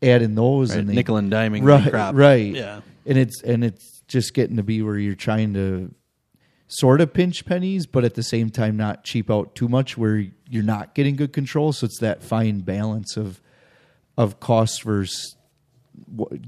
[0.00, 2.14] adding those Right, and they, nickel and diming right, crop.
[2.14, 2.82] right, Yeah.
[3.06, 5.92] and it's and it's just getting to be where you're trying to
[6.66, 10.26] sort of pinch pennies, but at the same time not cheap out too much where
[10.48, 11.72] you're not getting good control.
[11.72, 13.40] So it's that fine balance of
[14.16, 15.36] of cost versus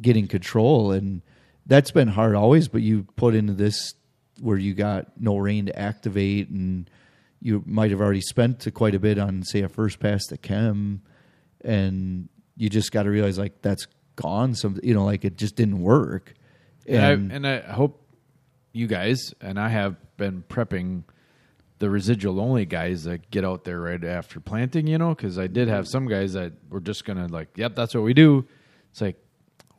[0.01, 1.23] getting control, and
[1.67, 2.69] that's been hard always.
[2.69, 3.95] But you put into this
[4.41, 6.89] where you got no rain to activate, and
[7.41, 11.03] you might have already spent quite a bit on say a first pass to chem,
[11.63, 14.55] and you just got to realize like that's gone.
[14.55, 16.35] Some you know like it just didn't work.
[16.87, 16.97] And,
[17.33, 18.03] And, I, and I hope
[18.73, 21.05] you guys and I have been prepping
[21.79, 25.47] the residual only guys that get out there right after planting, you know, because I
[25.47, 28.47] did have some guys that were just gonna like, yep, that's what we do.
[28.91, 29.17] It's like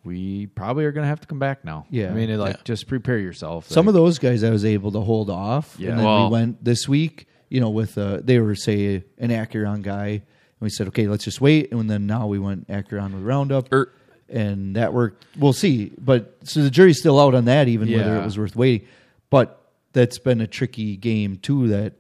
[0.03, 1.85] we probably are gonna have to come back now.
[1.89, 2.09] Yeah.
[2.09, 2.61] I mean, it, like Yeah.
[2.65, 3.67] just prepare yourself.
[3.67, 5.75] Some like, of those guys I was able to hold off.
[5.79, 5.89] Yeah.
[5.89, 9.29] And then Well- we went this week, you know, with uh they were say an
[9.31, 10.21] Acuron guy, and
[10.59, 11.71] we said, okay, let's just wait.
[11.71, 13.91] And then now we went Acuron with Roundup, Er-
[14.29, 15.25] and that worked.
[15.37, 18.55] We'll see, but so the jury's still out on that, even whether it was worth
[18.55, 18.87] waiting.
[19.29, 19.63] But
[19.97, 21.67] that's been a tricky game too.
[21.69, 21.93] That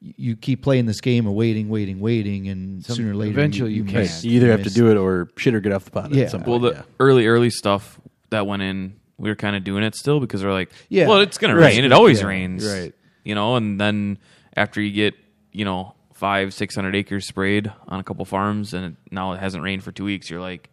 [0.00, 3.72] you keep playing this game of waiting, waiting, waiting, and Some- sooner or later, eventually
[3.72, 4.24] you miss- can't.
[4.24, 6.24] You either have to do it or shit or get off the pot Yeah.
[6.24, 6.82] at some Well, the yeah.
[7.00, 7.98] early early stuff
[8.30, 11.08] that went in, we were kind of doing it still because we're like, Yeah.
[11.08, 11.74] well, it's gonna Right.
[11.74, 11.84] rain.
[11.84, 12.26] It always Yeah.
[12.28, 12.94] rains, Right.
[13.24, 14.18] You know, and then
[14.56, 15.14] after you get
[15.52, 19.40] you know five six hundred acres sprayed on a couple farms, and it, now it
[19.40, 20.68] hasn't rained for two weeks, you're like,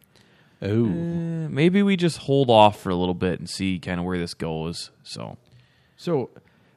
[0.62, 0.86] Oh.
[0.86, 4.18] eh, maybe we just hold off for a little bit and see kind of where
[4.18, 4.90] this goes.
[5.02, 5.36] So
[5.96, 6.30] So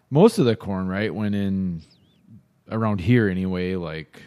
[0.10, 1.82] most of the corn, right, went in
[2.72, 4.22] around here anyway, like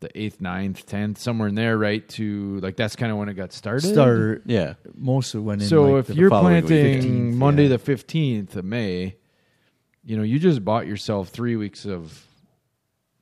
[0.00, 2.08] the eighth, ninth, tenth, somewhere in there, right?
[2.10, 3.88] To like that's kind of when it got started.
[3.92, 4.74] Start Yeah.
[4.94, 5.68] most of it went in.
[5.68, 7.68] So like if the you're planting 15th, Monday yeah.
[7.70, 9.16] the fifteenth of May,
[10.04, 12.24] you know you just bought yourself three weeks of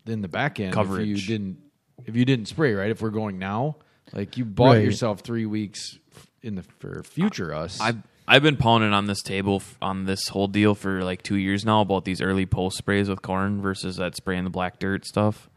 [0.06, 1.06] in the back end If Coverage.
[1.08, 1.58] you didn't
[2.04, 2.90] if you didn't spray right.
[2.90, 3.76] If we're going now,
[4.12, 4.84] like you bought Right.
[4.84, 5.98] yourself three weeks
[6.42, 7.80] in the for future us.
[7.80, 7.96] I've
[8.28, 11.64] I've been pounding on this table f- on this whole deal for like two years
[11.64, 15.48] now about these early post sprays with corn versus that spraying the black dirt stuff,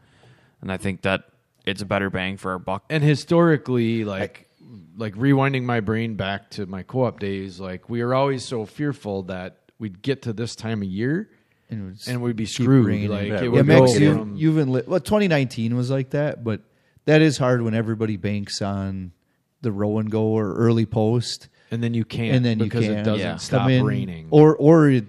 [0.60, 1.24] and I think that
[1.66, 2.84] it's a better bang for our buck.
[2.90, 4.46] and historically like
[4.96, 9.22] like rewinding my brain back to my co-op days like we were always so fearful
[9.24, 11.28] that we'd get to this time of year
[11.70, 13.08] and, it and we'd be keep screwed raining.
[13.10, 14.86] like Yeah, it yeah, Yeah, would Max, go you, you've been lit.
[14.88, 16.60] Well, 2019 was like that, but
[17.06, 19.12] that is hard when everybody banks on
[19.62, 22.84] the row and go or early post, and then you can't and then you because
[22.86, 23.36] can't it doesn't Yeah.
[23.36, 25.06] stop in, raining or or it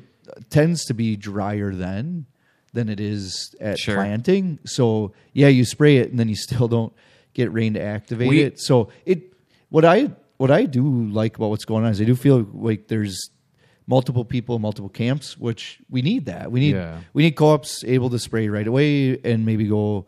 [0.49, 2.25] tends to be drier then
[2.73, 3.95] than it is at Sure.
[3.95, 4.59] planting.
[4.65, 6.93] So yeah, you spray it and then you still don't
[7.33, 8.59] get rain to activate We- it.
[8.59, 9.33] So it
[9.69, 12.87] what I what I do like about what's going on is I do feel like
[12.87, 13.29] there's
[13.87, 16.51] multiple people, multiple camps, which we need that.
[16.51, 16.99] We need Yeah.
[17.13, 20.05] we need co-ops able to spray right away and maybe go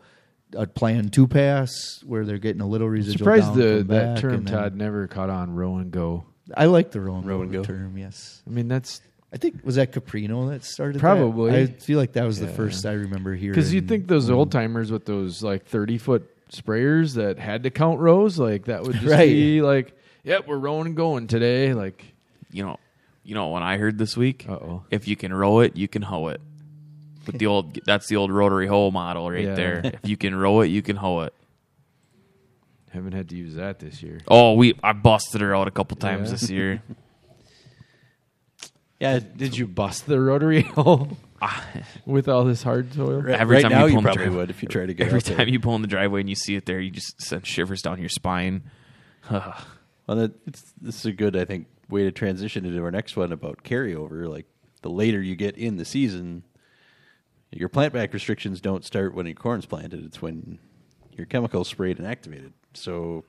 [0.56, 1.70] a plan two pass
[2.06, 3.18] where they're getting a little residual.
[3.18, 6.24] Surprised the that term Todd never caught on row and go.
[6.56, 7.96] I like the row and go term.
[7.96, 9.00] Yes, I mean that's
[9.32, 10.96] I think was that Caprino that started.
[10.96, 11.00] that?
[11.00, 11.54] Probably.
[11.56, 13.52] I feel like that was the first I remember hearing.
[13.54, 17.62] because you think those when- old timers with those like thirty foot sprayers that had
[17.64, 19.26] to count rows like that would just Right.
[19.28, 21.74] be like, yep, we're rowing and going today.
[21.74, 22.04] Like,
[22.52, 22.78] You know,
[23.24, 24.46] you know what I heard this week?
[24.48, 26.40] uh oh, If you can row it, you can hoe it.
[27.26, 29.54] With the old, that's the old rotary hoe model right Yeah.
[29.54, 29.80] there.
[30.02, 31.34] If you can row it, you can hoe it.
[32.94, 34.20] Haven't had to use that this year.
[34.28, 36.32] Oh, we I busted her out a couple times Yeah.
[36.32, 36.82] this year.
[39.00, 41.08] Yeah, Did you bust the rotary hoe
[42.06, 43.20] with all this hard soil?
[43.20, 44.86] right, Every right time now you you pull the probably drive- would if you try
[44.86, 45.36] to get Every out there.
[45.36, 47.82] time you pull in the driveway and you see it there, you just send shivers
[47.82, 48.62] down your spine.
[50.06, 53.16] Well, that, it's, this is a good, I think, way to transition into our next
[53.16, 54.28] one about carryover.
[54.28, 54.44] Like
[54.82, 56.44] the later you get in the season,
[57.50, 60.04] your plant back restrictions don't start when your corn's planted.
[60.04, 60.58] It's when
[61.12, 62.52] your chemicals sprayed and activated.
[62.76, 63.24] So,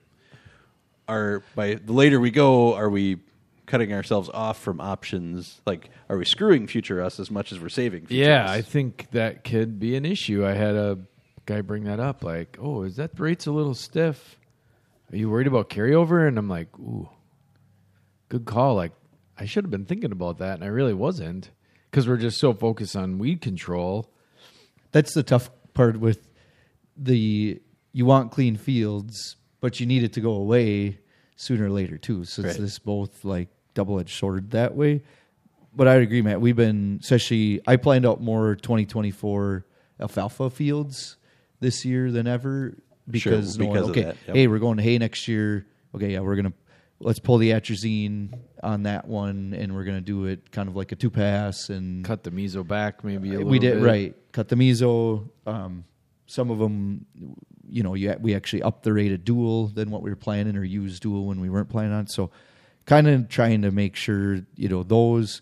[1.08, 3.18] are by the later we go, are we
[3.66, 5.62] cutting ourselves off from options?
[5.66, 8.06] Like, are we screwing future us as much as we're saving?
[8.08, 8.50] Future Yeah, us?
[8.52, 10.46] I think that could be an issue.
[10.46, 11.00] I had a
[11.46, 14.40] guy bring that up, like, "Oh, is that rate's a little stiff?
[15.12, 17.10] Are you worried about carryover?" And I'm like, "Ooh,
[18.30, 18.94] good call." Like,
[19.38, 21.52] I should have been thinking about that, and I really wasn't
[21.92, 24.10] because we're just so focused on weed control.
[24.92, 26.30] that's the tough part with
[26.96, 27.60] the
[27.96, 31.00] you want clean fields, but you need it to go away
[31.38, 32.26] sooner or later too.
[32.26, 32.62] So it's Right.
[32.62, 35.02] this both like double edged sword that way.
[35.74, 36.42] But I agree, Matt.
[36.42, 39.66] We've been especially I planned out more 2024
[40.02, 41.16] alfalfa fields
[41.62, 42.78] this year than ever
[43.10, 44.36] because, knowing, because of okay, that, yep.
[44.36, 45.66] hey, we're going to hay next year.
[45.96, 46.54] Okay, yeah, we're gonna
[47.00, 50.92] let's pull the atrazine on that one, and we're gonna do it kind of like
[50.92, 53.84] a two pass and Cut the meso back, maybe a little we did bit.
[53.86, 54.16] right.
[54.34, 55.30] Cut the meso.
[55.46, 55.86] Um,
[56.28, 57.06] some of them,
[57.70, 60.56] you know, you, we actually upped the rate of dual than what we were planning,
[60.56, 62.08] or used dual when we weren't planning on.
[62.08, 62.32] So,
[62.86, 65.42] kind of trying to make sure you know those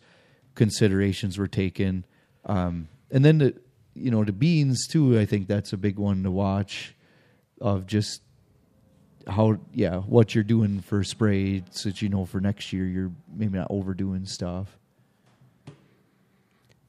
[0.55, 2.05] considerations were taken,
[2.45, 3.55] um, and then the
[3.95, 5.19] you know the beans too.
[5.19, 6.95] I think that's a big one to watch
[7.61, 8.21] of just
[9.27, 13.11] how yeah what you're doing for spray so that you know for next year you're
[13.33, 14.77] maybe not overdoing stuff.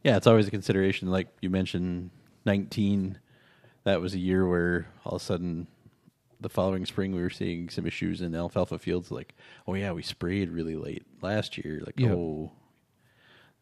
[0.03, 1.11] Yeah, it's always a consideration.
[1.11, 2.11] Like you mentioned,
[2.45, 3.19] 19,
[3.85, 5.67] that was a year where all of a sudden
[6.41, 9.11] the following spring we were seeing some issues in alfalfa fields.
[9.11, 9.35] Like,
[9.67, 11.81] oh, yeah, we sprayed really late last year.
[11.85, 12.13] Like, Yeah.
[12.13, 12.53] oh,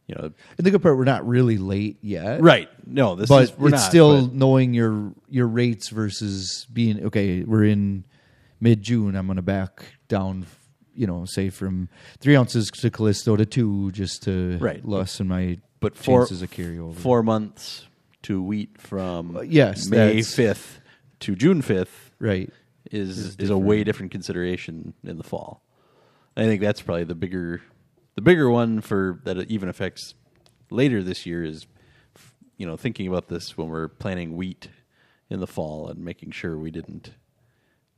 [0.08, 2.68] you know, And the good part, we're not really late yet, right.
[2.87, 7.06] No, this but is, we're it's not, still but- knowing your your rates versus being
[7.06, 7.44] okay.
[7.44, 8.04] We're in
[8.61, 9.14] mid June.
[9.14, 10.46] I'm going to back down,
[10.94, 14.85] you know, say from three ounces to Callisto to two, just to Right.
[14.85, 16.96] lessen my but four, chances of carryover.
[16.96, 17.87] four months
[18.22, 20.80] to wheat from Uh, yes, May that's- 5th
[21.20, 22.50] to June 5th right?
[22.90, 25.62] is Is is, a way different consideration in the fall.
[26.37, 27.62] I think that's probably the bigger
[28.14, 30.14] the bigger one for that it even affects
[30.70, 31.66] later this year is
[32.58, 34.68] you know thinking about this when we're planting wheat
[35.30, 37.12] in the fall and making sure we didn't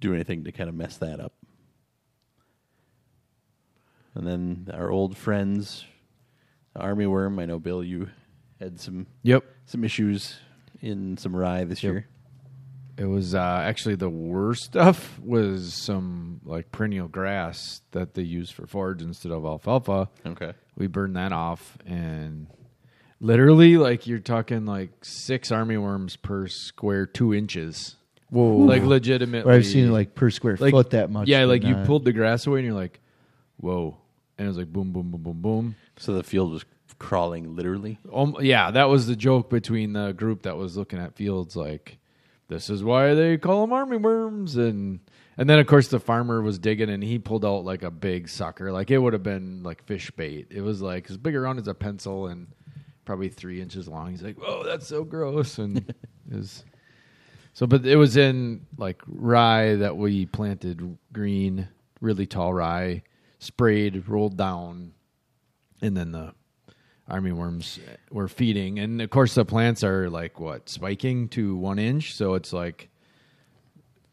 [0.00, 1.32] do anything to kind of mess that up.
[4.14, 5.84] And then our old friends
[6.76, 8.10] army worm, I know Bill you
[8.64, 9.44] had some Yep.
[9.66, 10.36] some issues
[10.80, 11.92] in some rye this Yep.
[11.92, 12.06] year.
[12.96, 18.50] It was uh, actually the worst stuff was some like perennial grass that they use
[18.50, 20.08] for forage instead of alfalfa.
[20.24, 20.52] Okay.
[20.76, 22.46] We burned that off and
[23.20, 27.96] literally like you're talking like six army worms per square two inches.
[28.30, 28.58] Whoa!
[28.58, 29.50] Like legitimately.
[29.50, 31.28] Or I've seen like per square like, foot that much.
[31.28, 33.00] Yeah, but like you pulled the grass away and you're like,
[33.58, 33.96] whoa.
[34.38, 35.76] And it was like boom, boom, boom, boom, boom.
[35.98, 36.64] So the field was
[36.98, 37.98] crawling literally.
[38.12, 41.56] Um, yeah, that was the joke between the group that was looking at fields.
[41.56, 41.98] Like,
[42.48, 45.00] this is why they call them army worms, and
[45.36, 48.28] and then of course the farmer was digging and he pulled out like a big
[48.28, 48.72] sucker.
[48.72, 50.48] Like it would have been like fish bait.
[50.50, 52.48] It was like as big around as a pencil and
[53.04, 54.10] probably three inches long.
[54.10, 55.94] He's like, "Oh, that's so gross," and
[56.30, 56.64] was
[57.52, 57.66] so.
[57.66, 61.68] But it was in like rye that we planted green,
[62.00, 63.02] really tall rye,
[63.38, 64.92] sprayed, rolled down,
[65.80, 66.34] and then the
[67.08, 67.78] army worms
[68.10, 72.34] were feeding and of course the plants are like what spiking to one inch so
[72.34, 72.88] it's like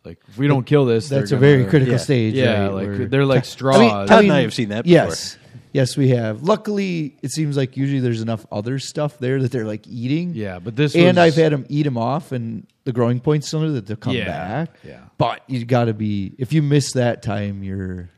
[0.04, 1.98] like if we don't kill this That's they're a very gonna- critical yeah.
[2.00, 2.34] stage.
[2.34, 4.94] yeah right, like they're like I mean- straws Todd and I have seen that before.
[5.06, 5.38] Yes,
[5.74, 6.42] yes, we have.
[6.44, 10.34] Luckily, it seems like usually there's enough other stuff there that they're like eating.
[10.34, 13.48] yeah but this and was, I've had them eat them off, and the growing point's
[13.48, 14.76] similar that they'll come Yeah, back.
[14.84, 15.02] yeah.
[15.20, 18.10] but you got to be if you miss that time, you're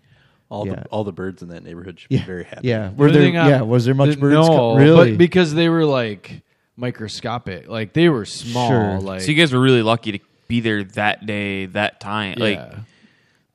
[0.54, 0.76] All Yeah.
[0.76, 2.68] the all the birds in that neighborhood should be very happy.
[2.68, 3.22] Yeah, were there?
[3.24, 4.36] Everything on- Yeah, was there much th- birds?
[4.36, 5.12] No, co- really?
[5.14, 6.42] but because they were like
[6.78, 8.70] microscopic, like they were small.
[8.70, 9.00] Sure.
[9.00, 12.58] Like So you guys were really lucky to be there that day, that time, like
[12.58, 12.76] yeah.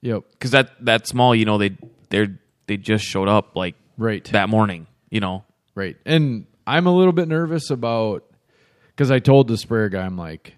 [0.00, 1.76] yep, because that that small, you know, they
[2.10, 2.28] they
[2.66, 5.44] they just showed up like right, that morning, you know.
[5.76, 5.96] right.
[6.04, 8.24] And I'm a little bit nervous about
[8.88, 10.56] because I told the sprayer guy, I'm like,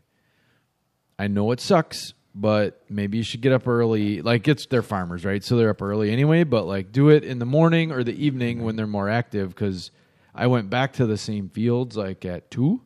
[1.18, 4.22] I know it sucks, but maybe you should get up early.
[4.22, 5.42] Like it's they're farmers, right?
[5.42, 6.44] So they're up early anyway.
[6.44, 9.48] But like do it in the morning or the evening when they're more active.
[9.50, 9.90] Because
[10.34, 12.82] I went back to the same fields like at two,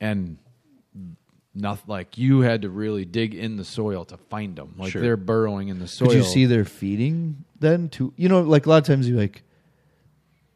[0.00, 0.38] and
[1.54, 4.74] nothing like you had to really dig in the soil to find them.
[4.78, 5.02] Like Sure.
[5.02, 6.08] they're burrowing in the soil.
[6.08, 8.12] Could you see their feeding then too?
[8.16, 9.42] You know, like a lot of times you like,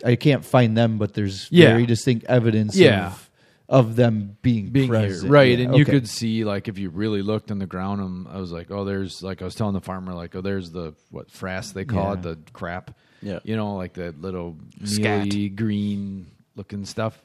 [0.05, 1.71] I can't find them, but there's Yeah.
[1.71, 3.09] very distinct evidence Yeah.
[3.09, 3.24] of,
[3.69, 5.23] of them being, being present.
[5.23, 5.59] here, right?
[5.59, 8.39] Yeah, and you could see like if you really looked in the ground, um, I
[8.39, 11.29] was like, oh, there's like I was telling the farmer like, oh, there's the what
[11.31, 13.39] frass they call it, the crap, Yeah.
[13.43, 15.29] you know, like that little Scat.
[15.57, 17.23] green looking stuff.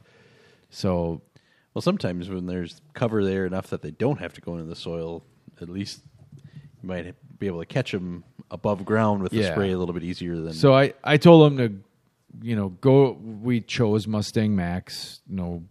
[0.69, 1.21] So
[1.73, 4.75] Well, sometimes when there's cover there enough that they don't have to go into the
[4.75, 5.23] soil,
[5.61, 6.01] at least
[6.81, 9.51] you might be able to catch them above ground with the Yeah.
[9.51, 10.53] spray a little bit easier than.
[10.53, 13.11] So I, I told him to, you know, go.
[13.11, 15.19] We chose Mustang Max.
[15.29, 15.63] You No,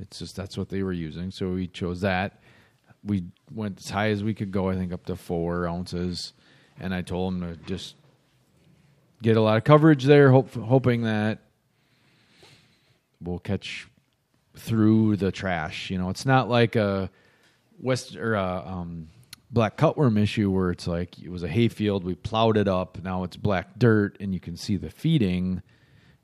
[0.00, 1.30] it's just that's what they were using.
[1.30, 2.40] So we chose that.
[3.04, 4.68] We went as high as we could go.
[4.68, 6.32] I think up to four ounces,
[6.78, 7.94] and I told him to just
[9.22, 11.38] get a lot of coverage there, hope, hoping that
[13.20, 13.88] we'll catch
[14.56, 15.90] through the trash.
[15.90, 17.10] You know, it's not like a
[17.78, 19.08] west or a um,
[19.50, 23.24] black cutworm issue where it's like it was a hayfield, we plowed it up, now
[23.24, 25.62] it's black dirt, and you can see the feeding.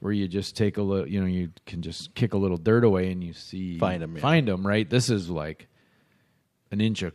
[0.01, 2.85] Where you just take a little, you know, you can just kick a little dirt
[2.85, 4.21] away and you see Find 'em, yeah.
[4.23, 4.67] find them.
[4.67, 5.69] Right, this is like
[6.71, 7.13] an inch of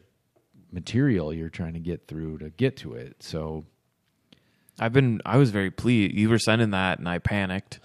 [0.71, 3.17] material you're trying to get through to get to it.
[3.19, 3.65] So
[4.79, 6.15] I've been I was very pleased.
[6.15, 7.79] You were sending that, and I panicked.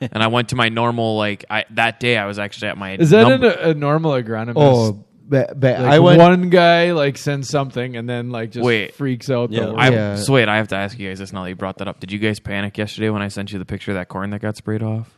[0.00, 2.96] and I went to my normal like I that day I was actually at my
[2.96, 4.52] is that number- an, a normal agronomist?
[4.56, 6.18] Oh, but, but Like I went.
[6.18, 8.94] one guy like sends something and then like just Wait.
[8.94, 9.50] freaks out.
[9.52, 9.66] Yeah.
[9.66, 10.16] The I, Yeah.
[10.16, 12.00] So wait, I have to ask you guys this now that you brought that up.
[12.00, 14.40] Did you guys panic yesterday when I sent you the picture of that corn that
[14.40, 15.14] got sprayed off?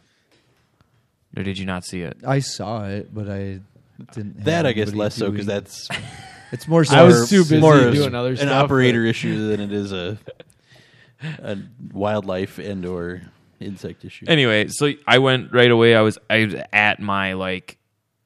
[1.36, 2.18] Or did you not see it?
[2.26, 3.60] I saw it, but I
[4.12, 4.44] didn't.
[4.44, 5.88] that have I guess anybody less so because doing- that's
[6.52, 6.84] it's more.
[6.84, 9.72] So I was too busy more doing other an stuff, operator but- issue than it
[9.72, 10.18] is a,
[11.42, 11.56] a
[11.92, 13.22] wildlife and or
[13.60, 14.24] insect issue.
[14.26, 15.94] Anyway, so I went right away.
[15.94, 17.76] I was I was at my like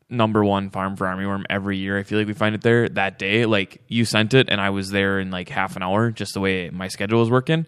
[0.08, 1.98] number one farm for armyworm every year.
[1.98, 3.46] I feel like we find it there that day.
[3.46, 6.40] Like you sent it, and I was there in like half an hour, just the
[6.40, 7.66] way my schedule was working.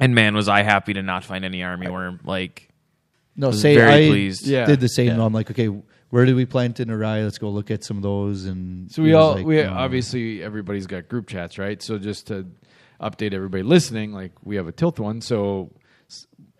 [0.00, 2.24] And man, was I happy to not find any armyworm.
[2.24, 2.68] Like
[3.36, 4.46] No, say very I pleased.
[4.46, 4.66] Yeah.
[4.66, 5.08] did the same.
[5.18, 5.24] Yeah.
[5.24, 5.68] I'm like, okay,
[6.10, 7.24] where did we plant in a Arai?
[7.24, 8.44] Let's go look at some of those.
[8.44, 11.82] And So we all like, we um, obviously everybody's got group chats, right?
[11.82, 12.46] So just to
[13.00, 15.70] update everybody listening, like we have a tilt one, so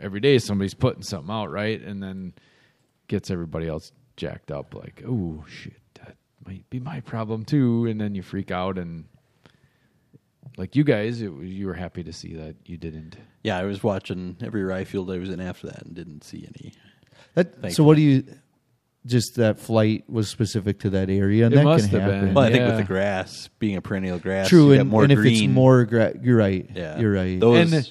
[0.00, 1.80] every day somebody's putting something out, right?
[1.80, 2.34] And then
[3.06, 7.86] gets everybody else jacked up, like, oh shit, that might be my problem too.
[7.86, 9.06] And then you freak out and.
[10.56, 13.16] Like you guys, it you were happy to see that you didn't.
[13.44, 16.48] yeah, I was watching every rye field I was in after that and didn't see
[16.48, 16.72] any.
[17.34, 18.24] That, so what do you?
[19.06, 22.34] Just that flight was specific to that area, and It that must can have been.
[22.34, 25.12] Well, I think with the grass being a perennial grass, True, you and, more and
[25.12, 25.44] if green.
[25.50, 26.68] it's more, grass, you're right.
[26.74, 27.38] yeah, you're right.
[27.38, 27.88] Those, And- uh,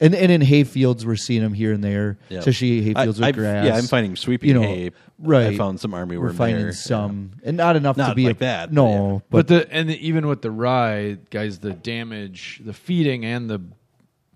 [0.00, 2.38] and and in hayfields, we're seeing them here and there, Yeah.
[2.38, 3.66] especially hayfields I- with I've- grass.
[3.66, 4.90] Yeah, I'm finding sweeping You know, hay.
[5.18, 5.46] right.
[5.48, 6.72] I found some army We're worm finding there.
[6.72, 10.06] some, and not enough to be like a, that, No, But, but, the and the,
[10.06, 13.60] even with the rye, guys, the damage, the feeding, and the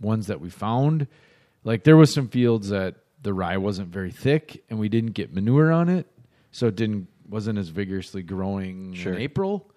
[0.00, 1.06] ones that we found,
[1.64, 5.32] like there was some fields that the rye wasn't very thick, and we didn't get
[5.32, 6.06] manure on it,
[6.52, 9.14] so it didn't wasn't as vigorously growing Sure.
[9.14, 9.70] in April.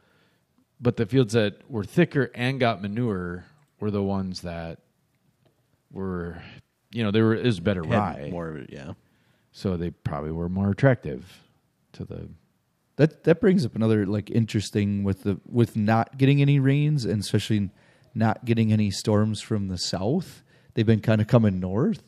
[0.82, 3.46] But the fields that were thicker and got manure
[3.80, 4.80] were the ones that
[5.92, 6.42] were,
[6.92, 8.70] you know, they were it was better Had rye, more of it.
[8.72, 8.94] Yeah,
[9.52, 11.44] so they probably were more attractive
[11.94, 12.30] to the.
[12.98, 17.22] that that brings up another like interesting with the with not getting any rains and
[17.22, 17.70] especially
[18.14, 20.44] not getting any storms from the south.
[20.74, 22.04] They've been kind of coming north.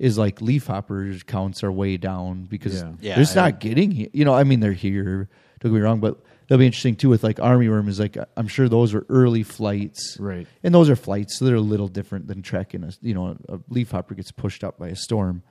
[0.00, 2.92] Is like leaf hopper counts are way down because Yeah.
[3.00, 5.28] Yeah, they're just I- not getting he- you know I mean they're here.
[5.60, 8.16] Don't get me wrong, but that'll be interesting too with like army worm is like
[8.36, 10.46] I'm sure those are early flights, Right.
[10.62, 12.84] And those are flights, so they're a little different than trekking.
[12.84, 15.42] A you know a leaf hopper gets pushed up by a storm,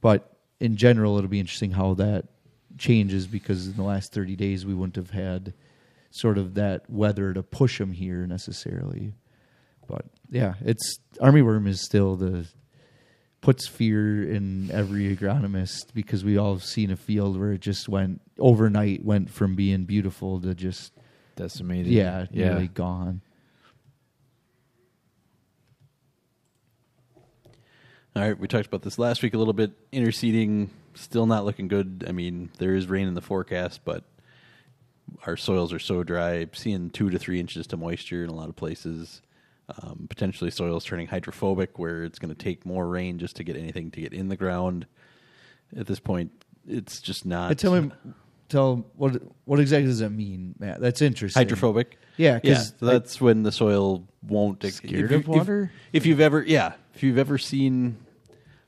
[0.00, 2.26] but in general, it'll be interesting how that
[2.76, 5.54] changes because in the last 30 days we wouldn't have had
[6.10, 9.12] sort of that weather to push them here necessarily.
[9.86, 12.46] But yeah, it's army worm is still the
[13.40, 17.88] puts fear in every agronomist because we all have seen a field where it just
[17.88, 20.92] went overnight went from being beautiful to just
[21.36, 21.86] Decimated.
[21.92, 22.48] yeah, yeah.
[22.48, 23.20] nearly gone.
[28.16, 29.70] All right, we talked about this last week a little bit.
[29.92, 32.04] Interseeding still not looking good.
[32.08, 34.02] I mean, there is rain in the forecast, but
[35.26, 36.48] our soils are so dry.
[36.52, 39.22] Seeing two to three inches to moisture in a lot of places.
[39.68, 43.56] Um, potentially, soils turning hydrophobic, where it's going to take more rain just to get
[43.56, 44.86] anything to get in the ground.
[45.76, 46.32] At this point,
[46.66, 47.90] it's just not Hey, tell me,
[48.48, 50.80] tell what what exactly does that mean, Matt?
[50.80, 51.40] That's interesting.
[51.40, 51.98] hydrophobic.
[52.16, 55.70] Yeah, Yeah, so that's when the soil won't Scared if of water?
[55.92, 57.96] If, if you've ever, yeah, if you've ever seen,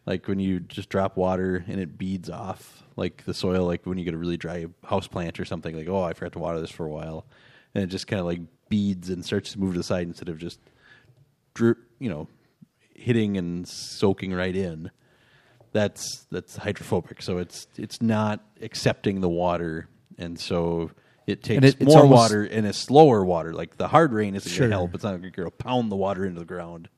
[0.07, 3.99] like when you just drop water and it beads off, like the soil, like when
[3.99, 6.61] you get a really dry house plant or something, like oh, I forgot to water
[6.61, 7.27] this for a while,
[7.75, 10.29] and it just kind of like beads and starts to move to the side instead
[10.29, 10.61] of just,
[11.61, 12.27] dri- you know,
[12.95, 14.91] hitting and soaking right in.
[15.73, 19.89] That's that's hydrophobic, so it's it's not accepting the water,
[20.19, 20.91] and so
[21.29, 23.53] it takes And it- it's more almost- water and a slower water.
[23.53, 24.61] Like the hard rain isn't Sure.
[24.63, 24.95] going to help.
[24.95, 26.89] It's not going to pound the water into the ground.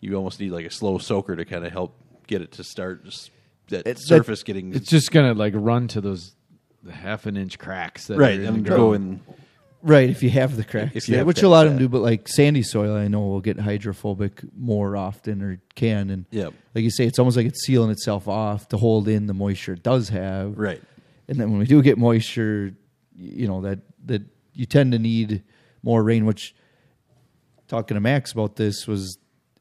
[0.00, 1.96] You almost need like a slow soaker to kind of help
[2.26, 3.30] get it to start just
[3.68, 6.34] that It- that- surface getting It's just gonna like run to those
[6.90, 9.20] half an inch cracks that right are in and the go ground.
[9.28, 9.34] in.
[9.84, 11.88] Right, if you have the cracks, If you have which a lot of them do,
[11.88, 16.54] but like sandy soil, I know will get hydrophobic more often or can, and Yep.
[16.74, 19.72] like you say, it's almost like it's sealing itself off to hold in the moisture
[19.72, 20.56] it does have.
[20.56, 20.80] Right.
[21.28, 22.74] and then when we do get moisture,
[23.16, 24.22] you know that that
[24.54, 25.42] you tend to need
[25.82, 26.26] more rain.
[26.26, 26.54] Which
[27.68, 29.18] talking to Max about this was,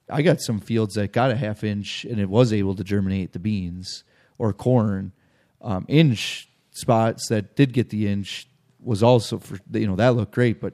[0.09, 3.33] I got some fields that got a half inch and it was able to germinate
[3.33, 4.03] the beans
[4.37, 5.13] or corn.
[5.61, 8.47] Um, inch spots that did get the inch
[8.81, 10.73] was also for you know that looked great, but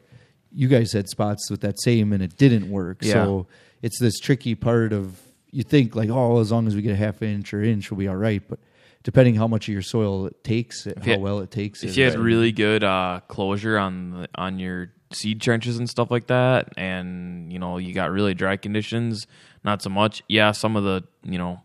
[0.52, 3.00] you guys had spots with that same and it didn't work.
[3.02, 3.14] Yeah.
[3.14, 3.48] So
[3.82, 5.20] it's this tricky part of
[5.52, 8.00] you think like oh as long as we get a half inch or inch we'll
[8.00, 8.60] be all right, but
[9.04, 11.92] depending how much of your soil it takes it, how you- well it takes If
[11.92, 11.98] it.
[11.98, 12.24] you had right?
[12.24, 17.52] really good uh, closure on the, on your seed trenches and stuff like that, and
[17.52, 19.26] you know you got really dry conditions,
[19.64, 20.24] not so much.
[20.28, 21.62] Yeah, some of the you know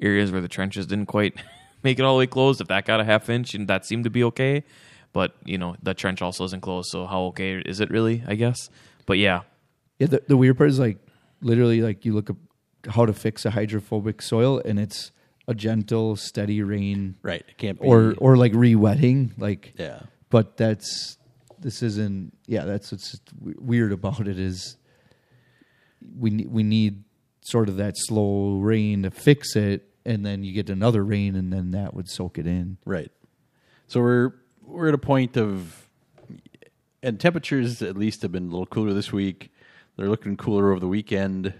[0.00, 1.34] areas where the trenches didn't quite
[1.82, 2.60] make it all the way closed.
[2.60, 4.62] If that got a half inch, and that seemed to be okay,
[5.14, 8.22] but you know the trench also isn't closed, so how okay is it really?
[8.26, 8.68] I guess.
[9.06, 9.42] But yeah,
[9.98, 10.98] Yeah, the, the weird part is like
[11.40, 12.36] literally like you look up
[12.90, 15.10] how to fix a hydrophobic soil and it's
[15.48, 17.44] a gentle, steady rain Right.
[17.48, 19.32] It can't be or or like re-wetting.
[19.38, 20.00] Like yeah.
[20.28, 21.16] but that's
[21.58, 24.76] this isn't yeah that's what's weird about it is
[26.18, 27.04] we ne- we need
[27.42, 31.52] sort of that slow rain to fix it and then you get another rain and
[31.52, 33.10] then that would soak it in Right.
[33.86, 34.32] So we're
[34.74, 35.88] we're at a point of
[37.02, 39.52] and temperatures at least have been a little cooler this week.
[39.96, 41.52] They're looking cooler over the weekend,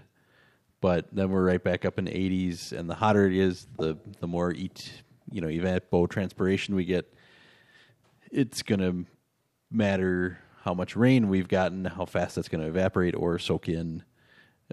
[0.81, 3.97] but then we're right back up in the 80s and the hotter it is, the
[4.19, 7.13] the more eat, you know, evapotranspiration we get.
[8.31, 9.05] It's to
[9.71, 14.03] matter how much rain we've gotten, how fast that's going to evaporate or soak in.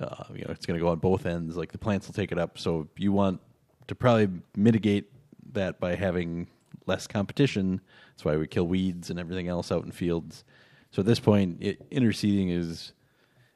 [0.00, 1.54] Uh, you know, it's going to go on both ends.
[1.54, 2.58] Like the plants will take it up.
[2.58, 3.40] So you want
[3.88, 5.12] to probably mitigate
[5.52, 6.48] that by having
[6.86, 7.80] less competition.
[8.10, 10.44] That's why we kill weeds and everything else out in fields.
[10.90, 12.92] So at this point, it, interseeding is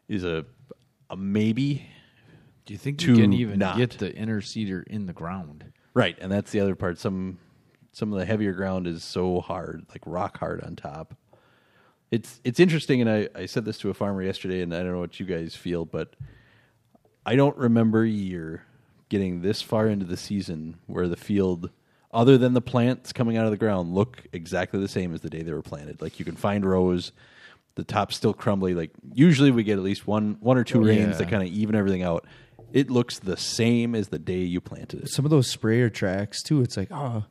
[0.09, 0.45] is a
[1.11, 1.87] a maybe.
[2.65, 3.77] Do you think you can even not.
[3.77, 5.73] get the interseeder in the ground?
[5.95, 6.99] Right, and that's the other part.
[6.99, 7.39] Some
[7.93, 11.15] some of the heavier ground is so hard, like rock hard on top.
[12.11, 14.93] It's it's interesting, and I, I said this to a farmer yesterday, and I don't
[14.93, 16.15] know what you guys feel, but
[17.25, 18.65] I don't remember a year
[19.09, 21.71] getting this far into the season where the field,
[22.17, 25.31] other than the plants coming out of the ground, look exactly the same as the
[25.31, 26.01] day they were planted.
[26.03, 27.13] Like you can find rows,
[27.77, 28.75] the top's still crumbly.
[28.75, 31.19] Like usually we get at least one one or two rains Yeah.
[31.19, 32.25] that kind of even everything out.
[32.73, 35.09] It looks the same as the day you planted it.
[35.11, 36.63] some of those sprayer tracks too.
[36.63, 37.25] It's like oh,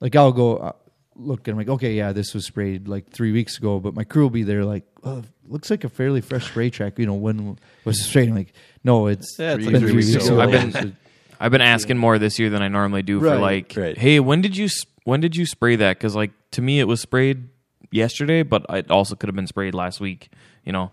[0.00, 0.72] like I'll go uh,
[1.14, 4.04] look and I'm like okay, yeah, this was sprayed like three weeks ago, but my
[4.04, 6.98] crew will be there like, oh, looks like a fairly fresh spray track.
[6.98, 8.28] You know when was it sprayed?
[8.30, 8.52] I'm like,
[8.82, 10.40] no, it's Yeah, it's been like three three weeks weeks ago.
[10.40, 10.42] ago.
[10.58, 10.96] I've been
[11.38, 13.96] I've been asking more this year than I normally do for Right, like, right.
[13.98, 14.68] hey, when did you
[15.04, 15.98] when did you spray that?
[15.98, 17.48] Because like to me it was sprayed
[17.90, 20.30] yesterday, but it also could have been sprayed last week.
[20.64, 20.90] You know,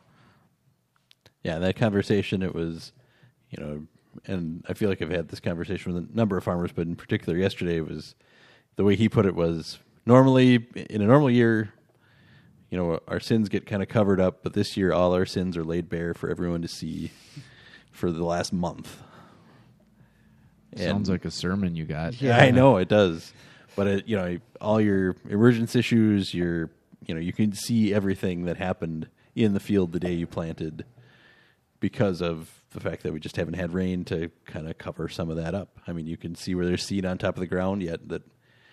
[1.44, 2.92] yeah, that conversation, it was,
[3.50, 3.84] you know,
[4.26, 6.96] and I feel like I've had this conversation with a number of farmers, but in
[6.96, 8.16] particular yesterday was
[8.76, 11.74] the way he put it was normally in a normal year,
[12.70, 15.58] you know, our sins get kind of covered up, but this year all our sins
[15.58, 17.12] are laid bare for everyone to see
[17.92, 18.98] for the last month.
[20.80, 22.22] Sounds like a sermon you got.
[22.22, 23.32] Yeah, I know it does,
[23.76, 26.70] but it, you know, all your emergence issues, your,
[27.06, 30.86] you know, you can see everything that happened in the field the day you planted
[31.80, 35.30] because of the fact that we just haven't had rain to kind of cover some
[35.30, 35.78] of that up.
[35.88, 38.24] I mean, you can see where there's seed on top of the ground yet that,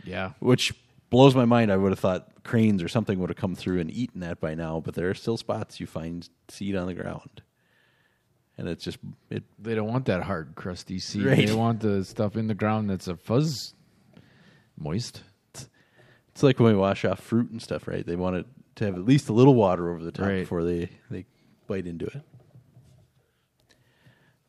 [0.04, 0.32] Yeah.
[0.38, 0.72] which
[1.10, 1.72] blows my mind.
[1.72, 4.54] I would have thought cranes or something would have come through and eaten that by
[4.54, 7.42] now, but there are still spots you find seed on the ground.
[8.60, 8.98] And it's just
[9.30, 9.42] it.
[9.58, 11.24] They don't want that hard, crusty seed.
[11.24, 11.46] Right.
[11.48, 13.74] They want the stuff in the ground that's a fuzz
[14.78, 15.22] moist.
[15.54, 18.06] It's like when we wash off fruit and stuff, right?
[18.06, 18.46] They want it
[18.76, 20.40] to have at least a little water over the top Right.
[20.40, 21.24] before they they
[21.66, 22.22] bite into it.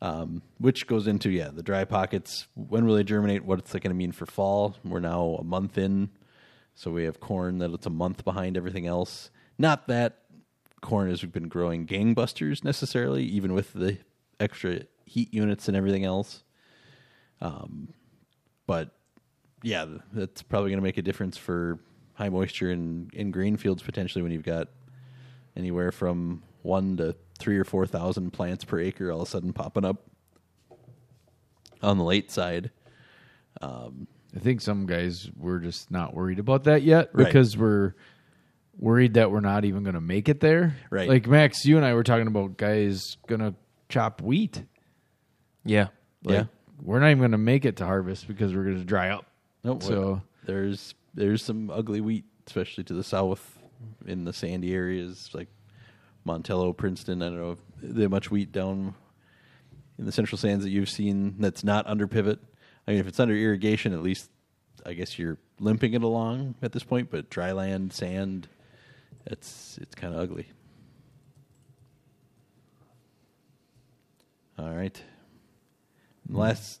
[0.00, 2.46] Um, which goes into yeah the dry pockets.
[2.54, 3.44] When will they germinate?
[3.44, 4.76] What's that going to mean for fall?
[4.84, 6.10] We're now a month in,
[6.74, 9.30] so we have corn that it's a month behind everything else.
[9.58, 10.21] Not that
[10.82, 13.96] corn has been growing gangbusters necessarily, even with the
[14.38, 16.42] extra heat units and everything else.
[17.40, 17.94] Um,
[18.66, 18.90] but
[19.62, 21.78] yeah, that's probably going to make a difference for
[22.14, 24.68] high moisture in in grain fields potentially when you've got
[25.56, 29.52] anywhere from one to three or four thousand plants per acre all of a sudden
[29.52, 30.04] popping up
[31.82, 32.70] on the late side.
[34.34, 37.26] I think some guys were just not worried about that yet Right.
[37.26, 37.94] because we're
[38.78, 40.76] worried that we're not even going to make it there.
[40.90, 41.08] Right.
[41.08, 43.54] Like Max, you and I were talking about guys going to
[43.88, 44.62] chop wheat.
[45.64, 45.88] Yeah.
[46.24, 46.44] Like, Yeah.
[46.80, 49.26] We're not even going to make it to harvest because we're going to dry up.
[49.62, 53.58] No, So- there's there's some ugly wheat, especially to the south
[54.06, 55.48] in the sandy areas like
[56.26, 57.22] Montello, Princeton.
[57.22, 58.94] I don't know if there much wheat down
[59.98, 62.40] in the central sands that you've seen that's not under pivot.
[62.88, 64.30] I mean, if it's under irrigation, at least
[64.84, 67.10] I guess you're limping it along at this point.
[67.10, 68.48] But dry land, sand,
[69.26, 70.46] it's it's kind of ugly.
[74.58, 75.00] All right.
[76.28, 76.36] Hmm.
[76.36, 76.80] Last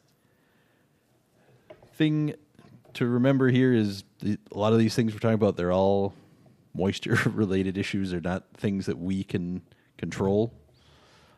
[1.94, 2.34] thing
[2.94, 6.14] to remember here is the, a lot of these things we're talking about they're all
[6.74, 8.10] moisture related issues.
[8.10, 9.62] They're not things that we can
[9.98, 10.52] control.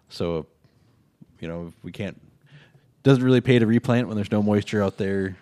[0.08, 0.46] So
[1.40, 2.20] you know we can't
[3.02, 5.36] doesn't really pay to replant when there's no moisture out there.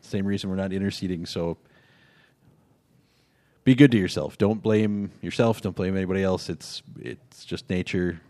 [0.00, 1.26] Same reason we're not interseeding.
[1.26, 1.56] So
[3.64, 8.20] be good to yourself don't blame yourself don't blame anybody else it's it's just nature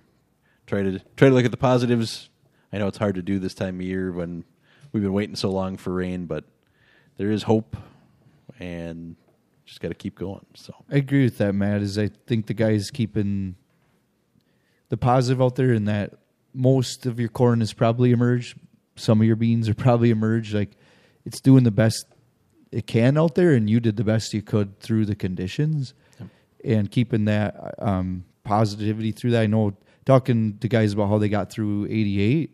[0.66, 2.30] try to try to look at the positives
[2.72, 4.44] i know it's hard to do this time of year when
[4.92, 6.44] we've been waiting so long for rain but
[7.16, 7.76] there is hope
[8.60, 9.16] and
[9.64, 11.82] just got to keep going so I agree with that, Matt.
[11.82, 13.56] Is I think the guys is keeping
[14.88, 16.14] the positive out there, in that
[16.52, 18.58] most of your corn has probably emerged.
[18.96, 20.54] Some of your beans are probably emerged.
[20.54, 20.70] Like
[21.24, 22.06] it's doing the best
[22.74, 25.94] it can out there, and you did the best you could through the conditions,
[26.64, 29.42] and keeping that um, positivity through that.
[29.42, 32.50] I know talking to guys about how they got through '88,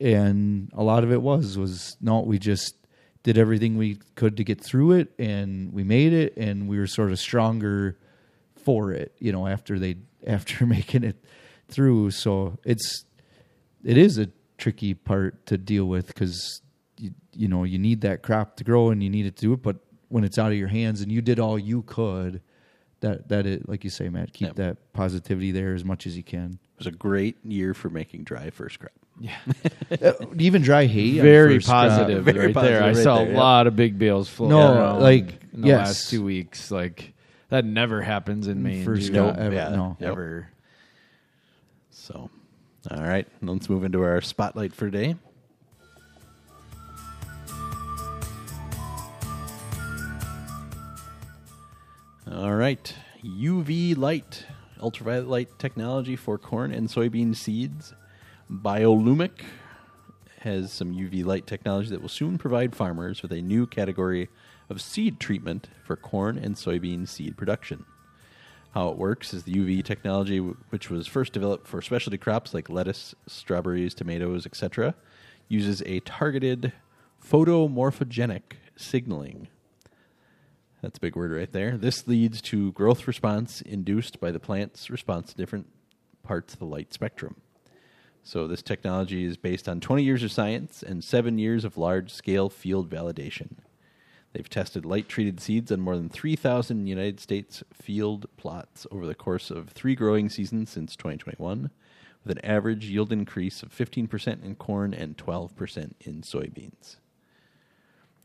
[0.00, 2.74] and a lot of it was was no, we just
[3.22, 6.88] did everything we could to get through it, and we made it, and we were
[6.88, 7.96] sort of stronger
[8.56, 9.14] for it.
[9.20, 11.24] You know, after they after making it
[11.68, 12.10] through.
[12.10, 13.04] So it's
[13.84, 16.60] it is a tricky part to deal with because
[17.34, 19.52] you you know you need that crop to grow and you need it to do
[19.52, 19.76] it, but
[20.08, 22.40] when it's out of your hands and you did all you could,
[23.00, 24.56] that that it like you say, Matt, keep Yep.
[24.56, 26.58] that positivity there as much as you can.
[26.74, 28.92] it was a great year for making dry first crop
[30.02, 31.88] Uh, even dry hay, Very first crop.
[31.88, 32.82] positive Very right there.
[32.82, 33.38] I saw there, a yeah.
[33.38, 35.86] lot of big bales floating No, like, in the yes.
[35.88, 36.70] last two weeks.
[36.70, 37.12] Like
[37.50, 38.84] that never happens in Maine.
[38.84, 39.14] First dude.
[39.16, 39.44] crop Nope.
[39.46, 39.54] ever.
[39.54, 39.68] Yeah.
[39.70, 39.96] No.
[40.00, 40.10] Yep.
[40.10, 40.48] Ever.
[41.90, 42.30] so
[42.90, 45.14] all right let's move into our spotlight for today
[52.32, 52.94] All right.
[53.24, 54.46] UV light,
[54.80, 57.92] ultraviolet light technology for corn and soybean seeds.
[58.48, 59.42] Biolumic
[60.42, 64.28] has some UV light technology that will soon provide farmers with a new category
[64.68, 67.84] of seed treatment for corn and soybean seed production.
[68.74, 72.70] How it works is the UV technology, which was first developed for specialty crops like
[72.70, 74.94] lettuce, strawberries, tomatoes, etc.,
[75.48, 76.72] uses a targeted
[77.20, 78.42] photomorphogenic
[78.76, 79.48] signaling
[80.82, 81.76] that's a big word right there.
[81.76, 85.66] This leads to growth response induced by the plant's response to different
[86.22, 87.36] parts of the light spectrum.
[88.22, 92.12] So, this technology is based on 20 years of science and seven years of large
[92.12, 93.56] scale field validation.
[94.32, 99.14] They've tested light treated seeds on more than 3,000 United States field plots over the
[99.14, 101.70] course of three growing seasons since 2021,
[102.24, 106.96] with an average yield increase of 15% in corn and 12% in soybeans.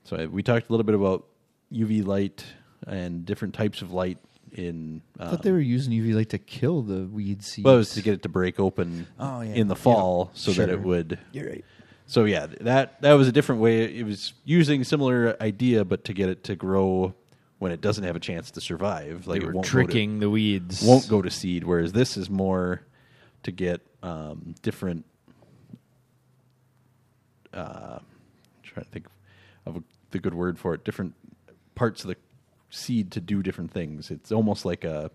[0.03, 1.26] So uh, we talked a little bit about
[1.76, 2.45] UV light
[2.88, 4.17] and different types of light
[4.51, 5.01] in.
[5.19, 7.65] I Um, thought they were using UV light to kill the weed seeds.
[7.65, 9.53] well, it was to get it to break open Oh, yeah.
[9.53, 11.19] in the fall so that it would.
[11.32, 11.65] You're right.
[12.07, 13.84] So yeah, that that was a different way.
[13.97, 17.15] It was using similar idea, but to get it to grow
[17.57, 19.26] when it doesn't have a chance to survive.
[19.28, 20.84] Like They it were won't tricking the weeds.
[20.84, 21.63] Won't go to seed.
[21.63, 22.82] Whereas this is more
[23.43, 25.03] to get um, different.
[27.53, 27.99] Uh,
[28.63, 29.07] trying to think
[29.65, 30.84] of a, the good word for it.
[30.84, 31.13] Different
[31.76, 32.17] parts of the
[32.69, 34.11] seed to do different things.
[34.11, 35.11] It's almost like a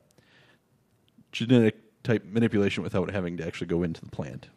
[1.33, 4.49] genetic type manipulation without having to actually go into the plant.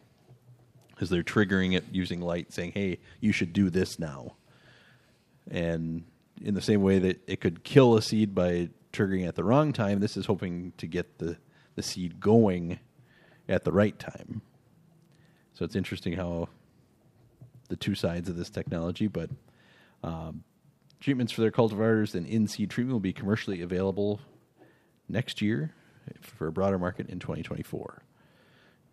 [0.90, 4.36] because they're triggering it using light, saying, "Hey, you should do this now."
[5.50, 6.04] And
[6.40, 9.72] in the same way that it could kill a seed by triggering at the wrong
[9.72, 11.36] time, this is hoping to get the
[11.74, 12.78] the seed going
[13.48, 14.40] at the right time.
[15.54, 16.48] So it's interesting how
[17.68, 19.30] the two sides of this technology, but
[20.04, 20.44] um,
[21.04, 24.22] treatments for their cultivars and in seed treatment will be commercially available
[25.06, 25.74] next year
[26.22, 28.02] for a broader market in 2024.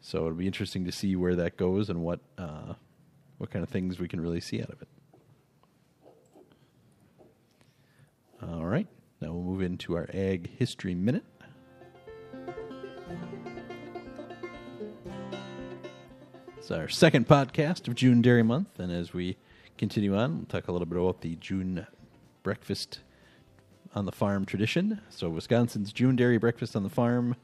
[0.01, 2.73] So it'll be interesting to see where that goes and what uh,
[3.37, 4.87] what kind of things we can really see out of it.
[8.43, 8.87] All right,
[9.21, 11.23] now we'll move into our ag history minute.
[16.57, 19.37] It's our second podcast of June Dairy Month, and as we
[19.77, 21.87] continue on, we'll talk a little bit about the June
[22.43, 22.99] breakfast
[23.93, 25.01] on the farm tradition.
[25.09, 27.35] So, Wisconsin's June Dairy Breakfast on the Farm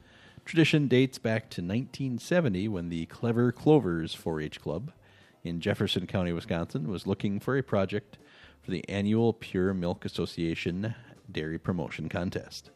[0.46, 4.92] tradition dates back to 1970 when the Clever Clovers 4 H Club
[5.44, 8.18] in Jefferson County, Wisconsin, was looking for a project
[8.62, 10.96] for the annual Pure Milk Association
[11.32, 12.72] Dairy Promotion Contest.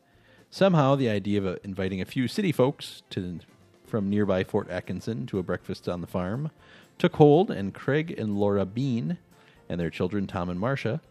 [0.49, 3.39] Somehow, the idea of uh, inviting a few city folks to
[3.86, 6.49] from nearby Fort Atkinson to a breakfast on the farm
[6.97, 9.17] took hold, and Craig and Laura Bean
[9.67, 11.01] and their children Tom and Marcia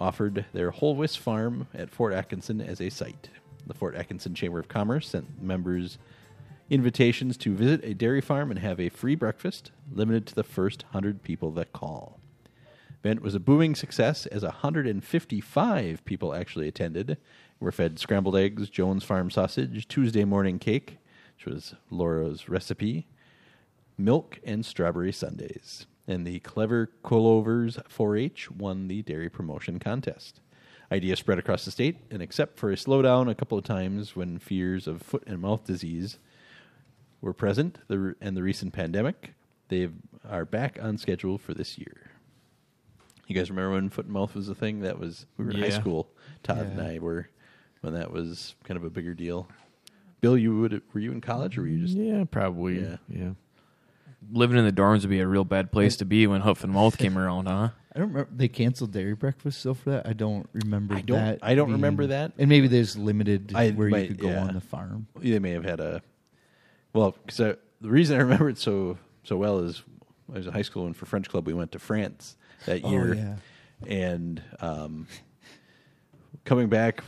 [0.00, 3.28] offered their Holwis farm at Fort Atkinson as a site.
[3.66, 5.98] The Fort Atkinson Chamber of Commerce sent members
[6.70, 10.84] invitations to visit a dairy farm and have a free breakfast, limited to the first
[10.84, 12.18] 100 people that call.
[13.02, 17.16] Event was a booming success as 155 people actually attended.
[17.58, 20.98] Were fed scrambled eggs, Jones Farm sausage, Tuesday morning cake,
[21.36, 23.06] which was Laura's recipe,
[23.98, 25.86] milk, and strawberry sundaes.
[26.10, 30.40] And the Clever Clovers 4 H won the dairy promotion contest.
[30.90, 34.40] Idea spread across the state, and except for a slowdown a couple of times when
[34.40, 36.18] fears of foot and mouth disease
[37.20, 39.34] were present the, and the recent pandemic,
[39.68, 39.88] they
[40.28, 42.10] are back on schedule for this year.
[43.28, 44.80] You guys remember when foot and mouth was a thing?
[44.80, 46.10] That was we were in high school.
[46.42, 47.28] Todd and I were
[47.82, 49.48] when that was kind of a bigger deal.
[50.20, 52.80] Bill, you would were you in college or were you just yeah, probably.
[52.80, 52.96] Yeah.
[53.08, 53.30] Yeah.
[54.32, 56.72] Living in the dorms would be a real bad place to be when Hoof and
[56.72, 57.70] Mouth came around, huh?
[57.94, 58.30] I don't remember.
[58.36, 60.06] They canceled dairy breakfast still for that.
[60.06, 60.94] I don't remember.
[60.94, 62.32] I don't- That I don't being- remember that.
[62.38, 64.44] And maybe there's limited I where might- you could go yeah.
[64.44, 65.06] on the farm.
[65.18, 66.02] they may have had a
[66.92, 69.82] well because the reason I remember it so so well is
[70.32, 72.90] I was in high school and for French club we went to France that Oh,
[72.90, 73.36] year yeah.
[73.88, 75.06] and um,
[76.44, 77.02] coming back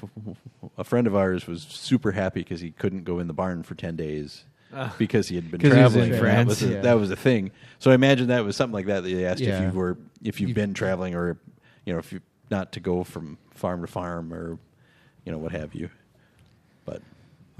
[0.78, 3.74] a friend of ours was super happy because he couldn't go in the barn for
[3.74, 6.60] 10 days Uh, because he had been traveling France.
[6.60, 6.80] that was, a, Yeah.
[6.80, 9.40] that was a thing so I imagine that was something like that that they asked
[9.42, 11.38] if you were if you've You- been traveling or
[11.84, 12.20] you know if you
[12.50, 14.58] not to go from farm to farm or
[15.24, 15.90] you know what have you
[16.84, 17.00] but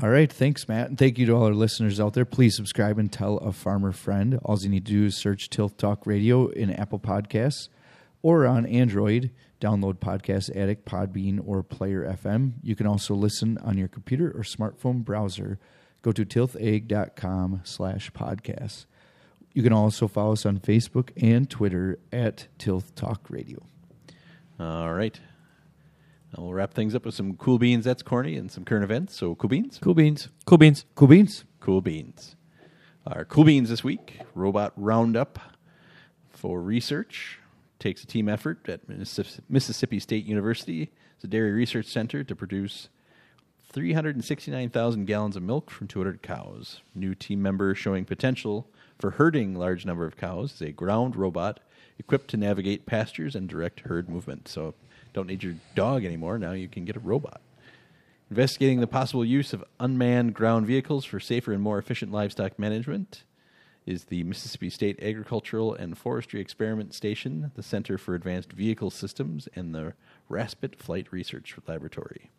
[0.02, 2.24] All right, thanks, Matt, and thank you to all our listeners out there.
[2.24, 4.40] Please subscribe and tell a farmer friend.
[4.44, 7.68] All you need to do is search Tilth Talk Radio in Apple Podcasts
[8.22, 9.30] or on Android.
[9.60, 12.54] Download Podcast Addict, Podbean, or Player FM.
[12.64, 15.60] You can also listen on your computer or smartphone browser.
[16.02, 18.86] Go to tilthag.com slash podcasts.
[19.54, 23.62] You can also follow us on Facebook and Twitter at Tilth Talk Radio.
[24.58, 25.18] All right.
[26.36, 27.84] Now we'll wrap things up with some cool beans.
[27.84, 29.14] That's corny and some current events.
[29.14, 30.28] So cool beans, Cool beans.
[30.46, 30.84] Cool beans.
[30.94, 31.44] Cool beans.
[31.60, 32.36] cool beans.
[33.06, 35.38] Our cool beans this week: robot roundup
[36.30, 37.38] for research
[37.78, 38.80] takes a team effort at
[39.50, 42.88] Mississippi State University, it's a dairy research center, to produce
[43.72, 46.80] 369,000 gallons of milk from 200 cows.
[46.94, 48.68] New team member showing potential
[48.98, 51.60] for herding large number of cows is a ground robot
[51.98, 54.46] equipped to navigate pastures and direct herd movement.
[54.48, 54.74] So
[55.14, 56.38] don't need your dog anymore.
[56.38, 57.40] Now you can get a robot.
[58.30, 63.24] Investigating the possible use of unmanned ground vehicles for safer and more efficient livestock management
[63.84, 69.48] is the Mississippi State Agricultural and Forestry Experiment Station, the Center for Advanced Vehicle Systems,
[69.54, 69.94] and the
[70.28, 72.30] Raspet Flight Research Laboratory.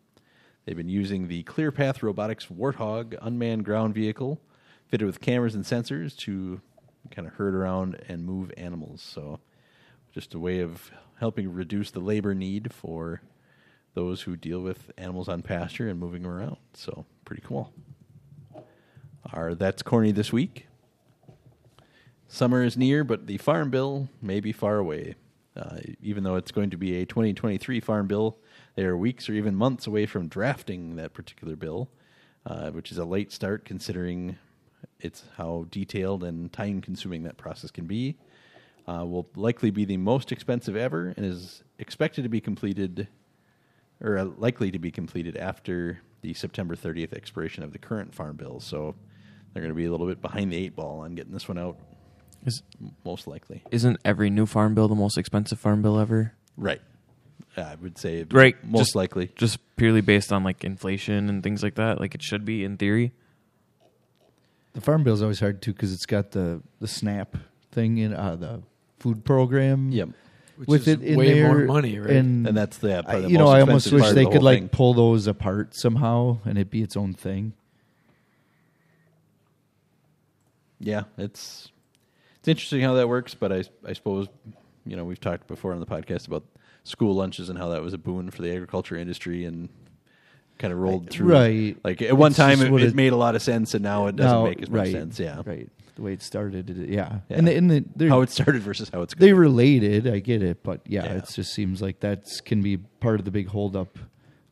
[0.64, 4.40] They've been using the ClearPath Robotics Warthog unmanned ground vehicle
[4.86, 6.60] fitted with cameras and sensors to
[7.10, 9.02] kind of herd around and move animals.
[9.02, 9.40] So,
[10.12, 13.20] just a way of helping reduce the labor need for
[13.94, 16.56] those who deal with animals on pasture and moving them around.
[16.72, 17.72] So, pretty cool.
[19.32, 20.66] Our That's Corny this week.
[22.26, 25.14] Summer is near, but the Farm Bill may be far away.
[25.56, 28.36] Uh, even though it's going to be a 2023 Farm Bill,
[28.74, 31.88] they are weeks or even months away from drafting that particular bill,
[32.44, 34.36] uh, which is a late start considering
[35.00, 38.16] it's how detailed and time consuming that process can be.
[38.86, 43.08] Uh, will likely be the most expensive ever and is expected to be completed
[44.02, 48.36] or uh, likely to be completed after the September 30th expiration of the current farm
[48.36, 48.60] bill.
[48.60, 48.94] So
[49.52, 51.58] they're going to be a little bit behind the eight ball on getting this one
[51.58, 51.78] out
[52.46, 52.62] Is,
[53.04, 53.62] most likely.
[53.70, 56.34] isn't every new farm bill the most expensive farm bill ever?
[56.56, 56.80] Right.
[57.56, 59.30] I would say Right, most just- likely.
[59.36, 62.76] Just purely based on like inflation and things like that, like it should be in
[62.76, 63.12] theory.
[64.74, 67.36] The farm bill is always hard too because it's got the the SNAP
[67.70, 68.62] thing in uh, the
[68.98, 69.90] food program.
[69.92, 70.08] Yep.
[70.56, 72.10] Which with is it in way there, more money, right?
[72.10, 74.42] And, And that's the, I- the you know, I almost wish they the could whole
[74.42, 74.68] like thing.
[74.68, 77.52] pull those apart somehow and it be its own thing.
[80.80, 81.70] Yeah, it's
[82.44, 84.28] it's interesting how that works, but I I suppose
[84.86, 86.44] you know we've talked before on the podcast about
[86.84, 89.70] school lunches and how that was a boon for the agriculture industry and
[90.58, 91.32] kind of rolled through.
[91.32, 91.76] right.
[91.82, 94.16] Like at one It's time it, it made a lot of sense, and now it
[94.16, 95.18] doesn't Now- make as much right, sense.
[95.18, 95.68] Yeah, right.
[95.96, 97.20] The way it started, it, yeah.
[97.30, 97.36] Yeah.
[97.36, 100.06] And the, and the, how it started versus how it's they related.
[100.08, 101.12] I get it, but yeah, Yeah.
[101.18, 103.96] it just seems like that can be part of the big holdup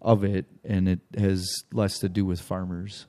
[0.00, 3.06] of it, and it has less to do with farmers.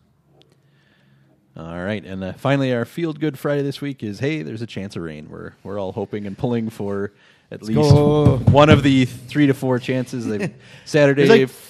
[1.55, 4.67] All right, and uh, finally, our Field Good Friday this week is hey, there's a
[4.67, 5.27] chance of rain.
[5.29, 7.11] We're we're all hoping and pulling for
[7.51, 8.37] at least go.
[8.37, 10.25] one of the three to four chances.
[10.25, 10.51] They
[10.85, 11.69] Saturday, There's like f-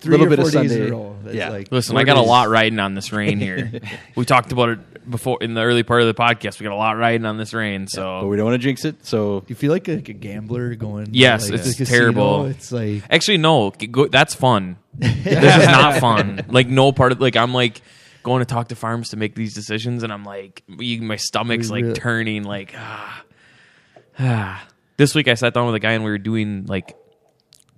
[0.00, 0.92] Three little or bit of four days in Sunday.
[0.92, 1.16] a row.
[1.32, 1.48] Yeah.
[1.50, 3.72] like Listen, I got a lot riding on this rain here.
[4.16, 6.60] we talked about it before in the early part of the podcast.
[6.60, 8.84] We got a lot riding on this rain, but so we don't want to jinx
[8.84, 9.04] it.
[9.04, 11.06] So You feel like a, like a gambler going.
[11.06, 12.46] to, Yes, like, it's the terrible.
[12.46, 13.70] It's like Actually, no.
[13.70, 14.76] Go, that's fun.
[14.94, 16.42] this is not fun.
[16.48, 17.82] Like no part of like I'm like
[18.28, 21.94] going to talk to farms to make these decisions, and I'm like my stomach's like
[21.94, 22.44] turning.
[22.44, 23.24] Like ah,
[24.18, 24.66] ah.
[24.96, 26.96] This week I sat down with a guy and we were doing like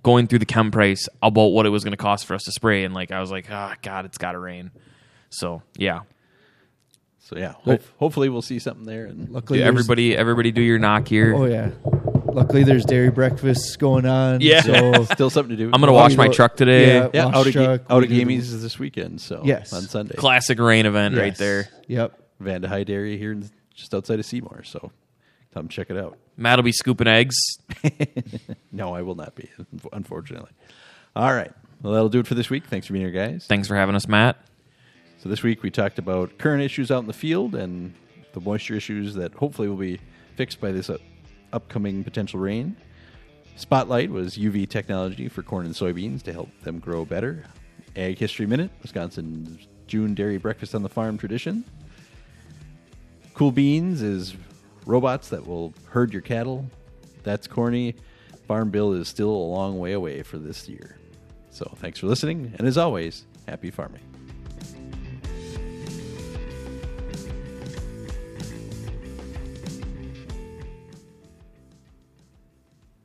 [0.03, 2.51] going through the chem price about what it was going to cost for us to
[2.51, 4.71] spray, and like I was like, ah, God, it's got to rain.
[5.29, 6.01] So yeah,
[7.19, 9.05] so yeah, hope, hopefully we'll see something there.
[9.05, 11.33] And luckily Do there's- everybody everybody do your knock here.
[11.35, 11.71] Oh yeah.
[12.33, 14.41] Luckily, there's dairy breakfasts going on.
[14.41, 14.61] Yeah.
[14.61, 15.69] So still something to do.
[15.73, 16.97] I'm gonna wash my truck today.
[16.97, 17.09] Yeah.
[17.13, 19.21] yeah out of truck, out of do Gamies is this weekend.
[19.21, 19.73] So Yes.
[19.73, 21.69] on Sunday, Classic rain event right there.
[21.87, 22.17] Yep.
[22.39, 24.63] Vanda High Dairy here in, just outside of Seymour.
[24.63, 24.91] So
[25.53, 26.17] come check it out.
[26.37, 27.35] Matt will be scooping eggs.
[28.71, 29.49] No, I will not be,
[29.93, 30.49] unfortunately.
[31.15, 31.51] All right.
[31.81, 32.65] Well, that'll do it for this week.
[32.65, 33.45] Thanks for being here, guys.
[33.47, 34.37] Thanks for having us, Matt.
[35.21, 37.93] So this week we talked about current issues out in the field and
[38.33, 39.99] the moisture issues that hopefully will be
[40.35, 40.97] fixed by this uh,
[41.53, 42.75] upcoming potential rain.
[43.55, 47.43] Spotlight was UV technology for corn and soybeans to help them grow better.
[47.95, 51.65] Ag History Minute, Wisconsin's June dairy breakfast on the farm tradition.
[53.33, 54.35] Cool Beans is
[54.85, 56.65] robots that will herd your cattle.
[57.23, 57.95] That's corny.
[58.47, 60.97] Farm Bill is still a long way away for this year.
[61.49, 64.10] So thanks for listening, and as always, happy farming.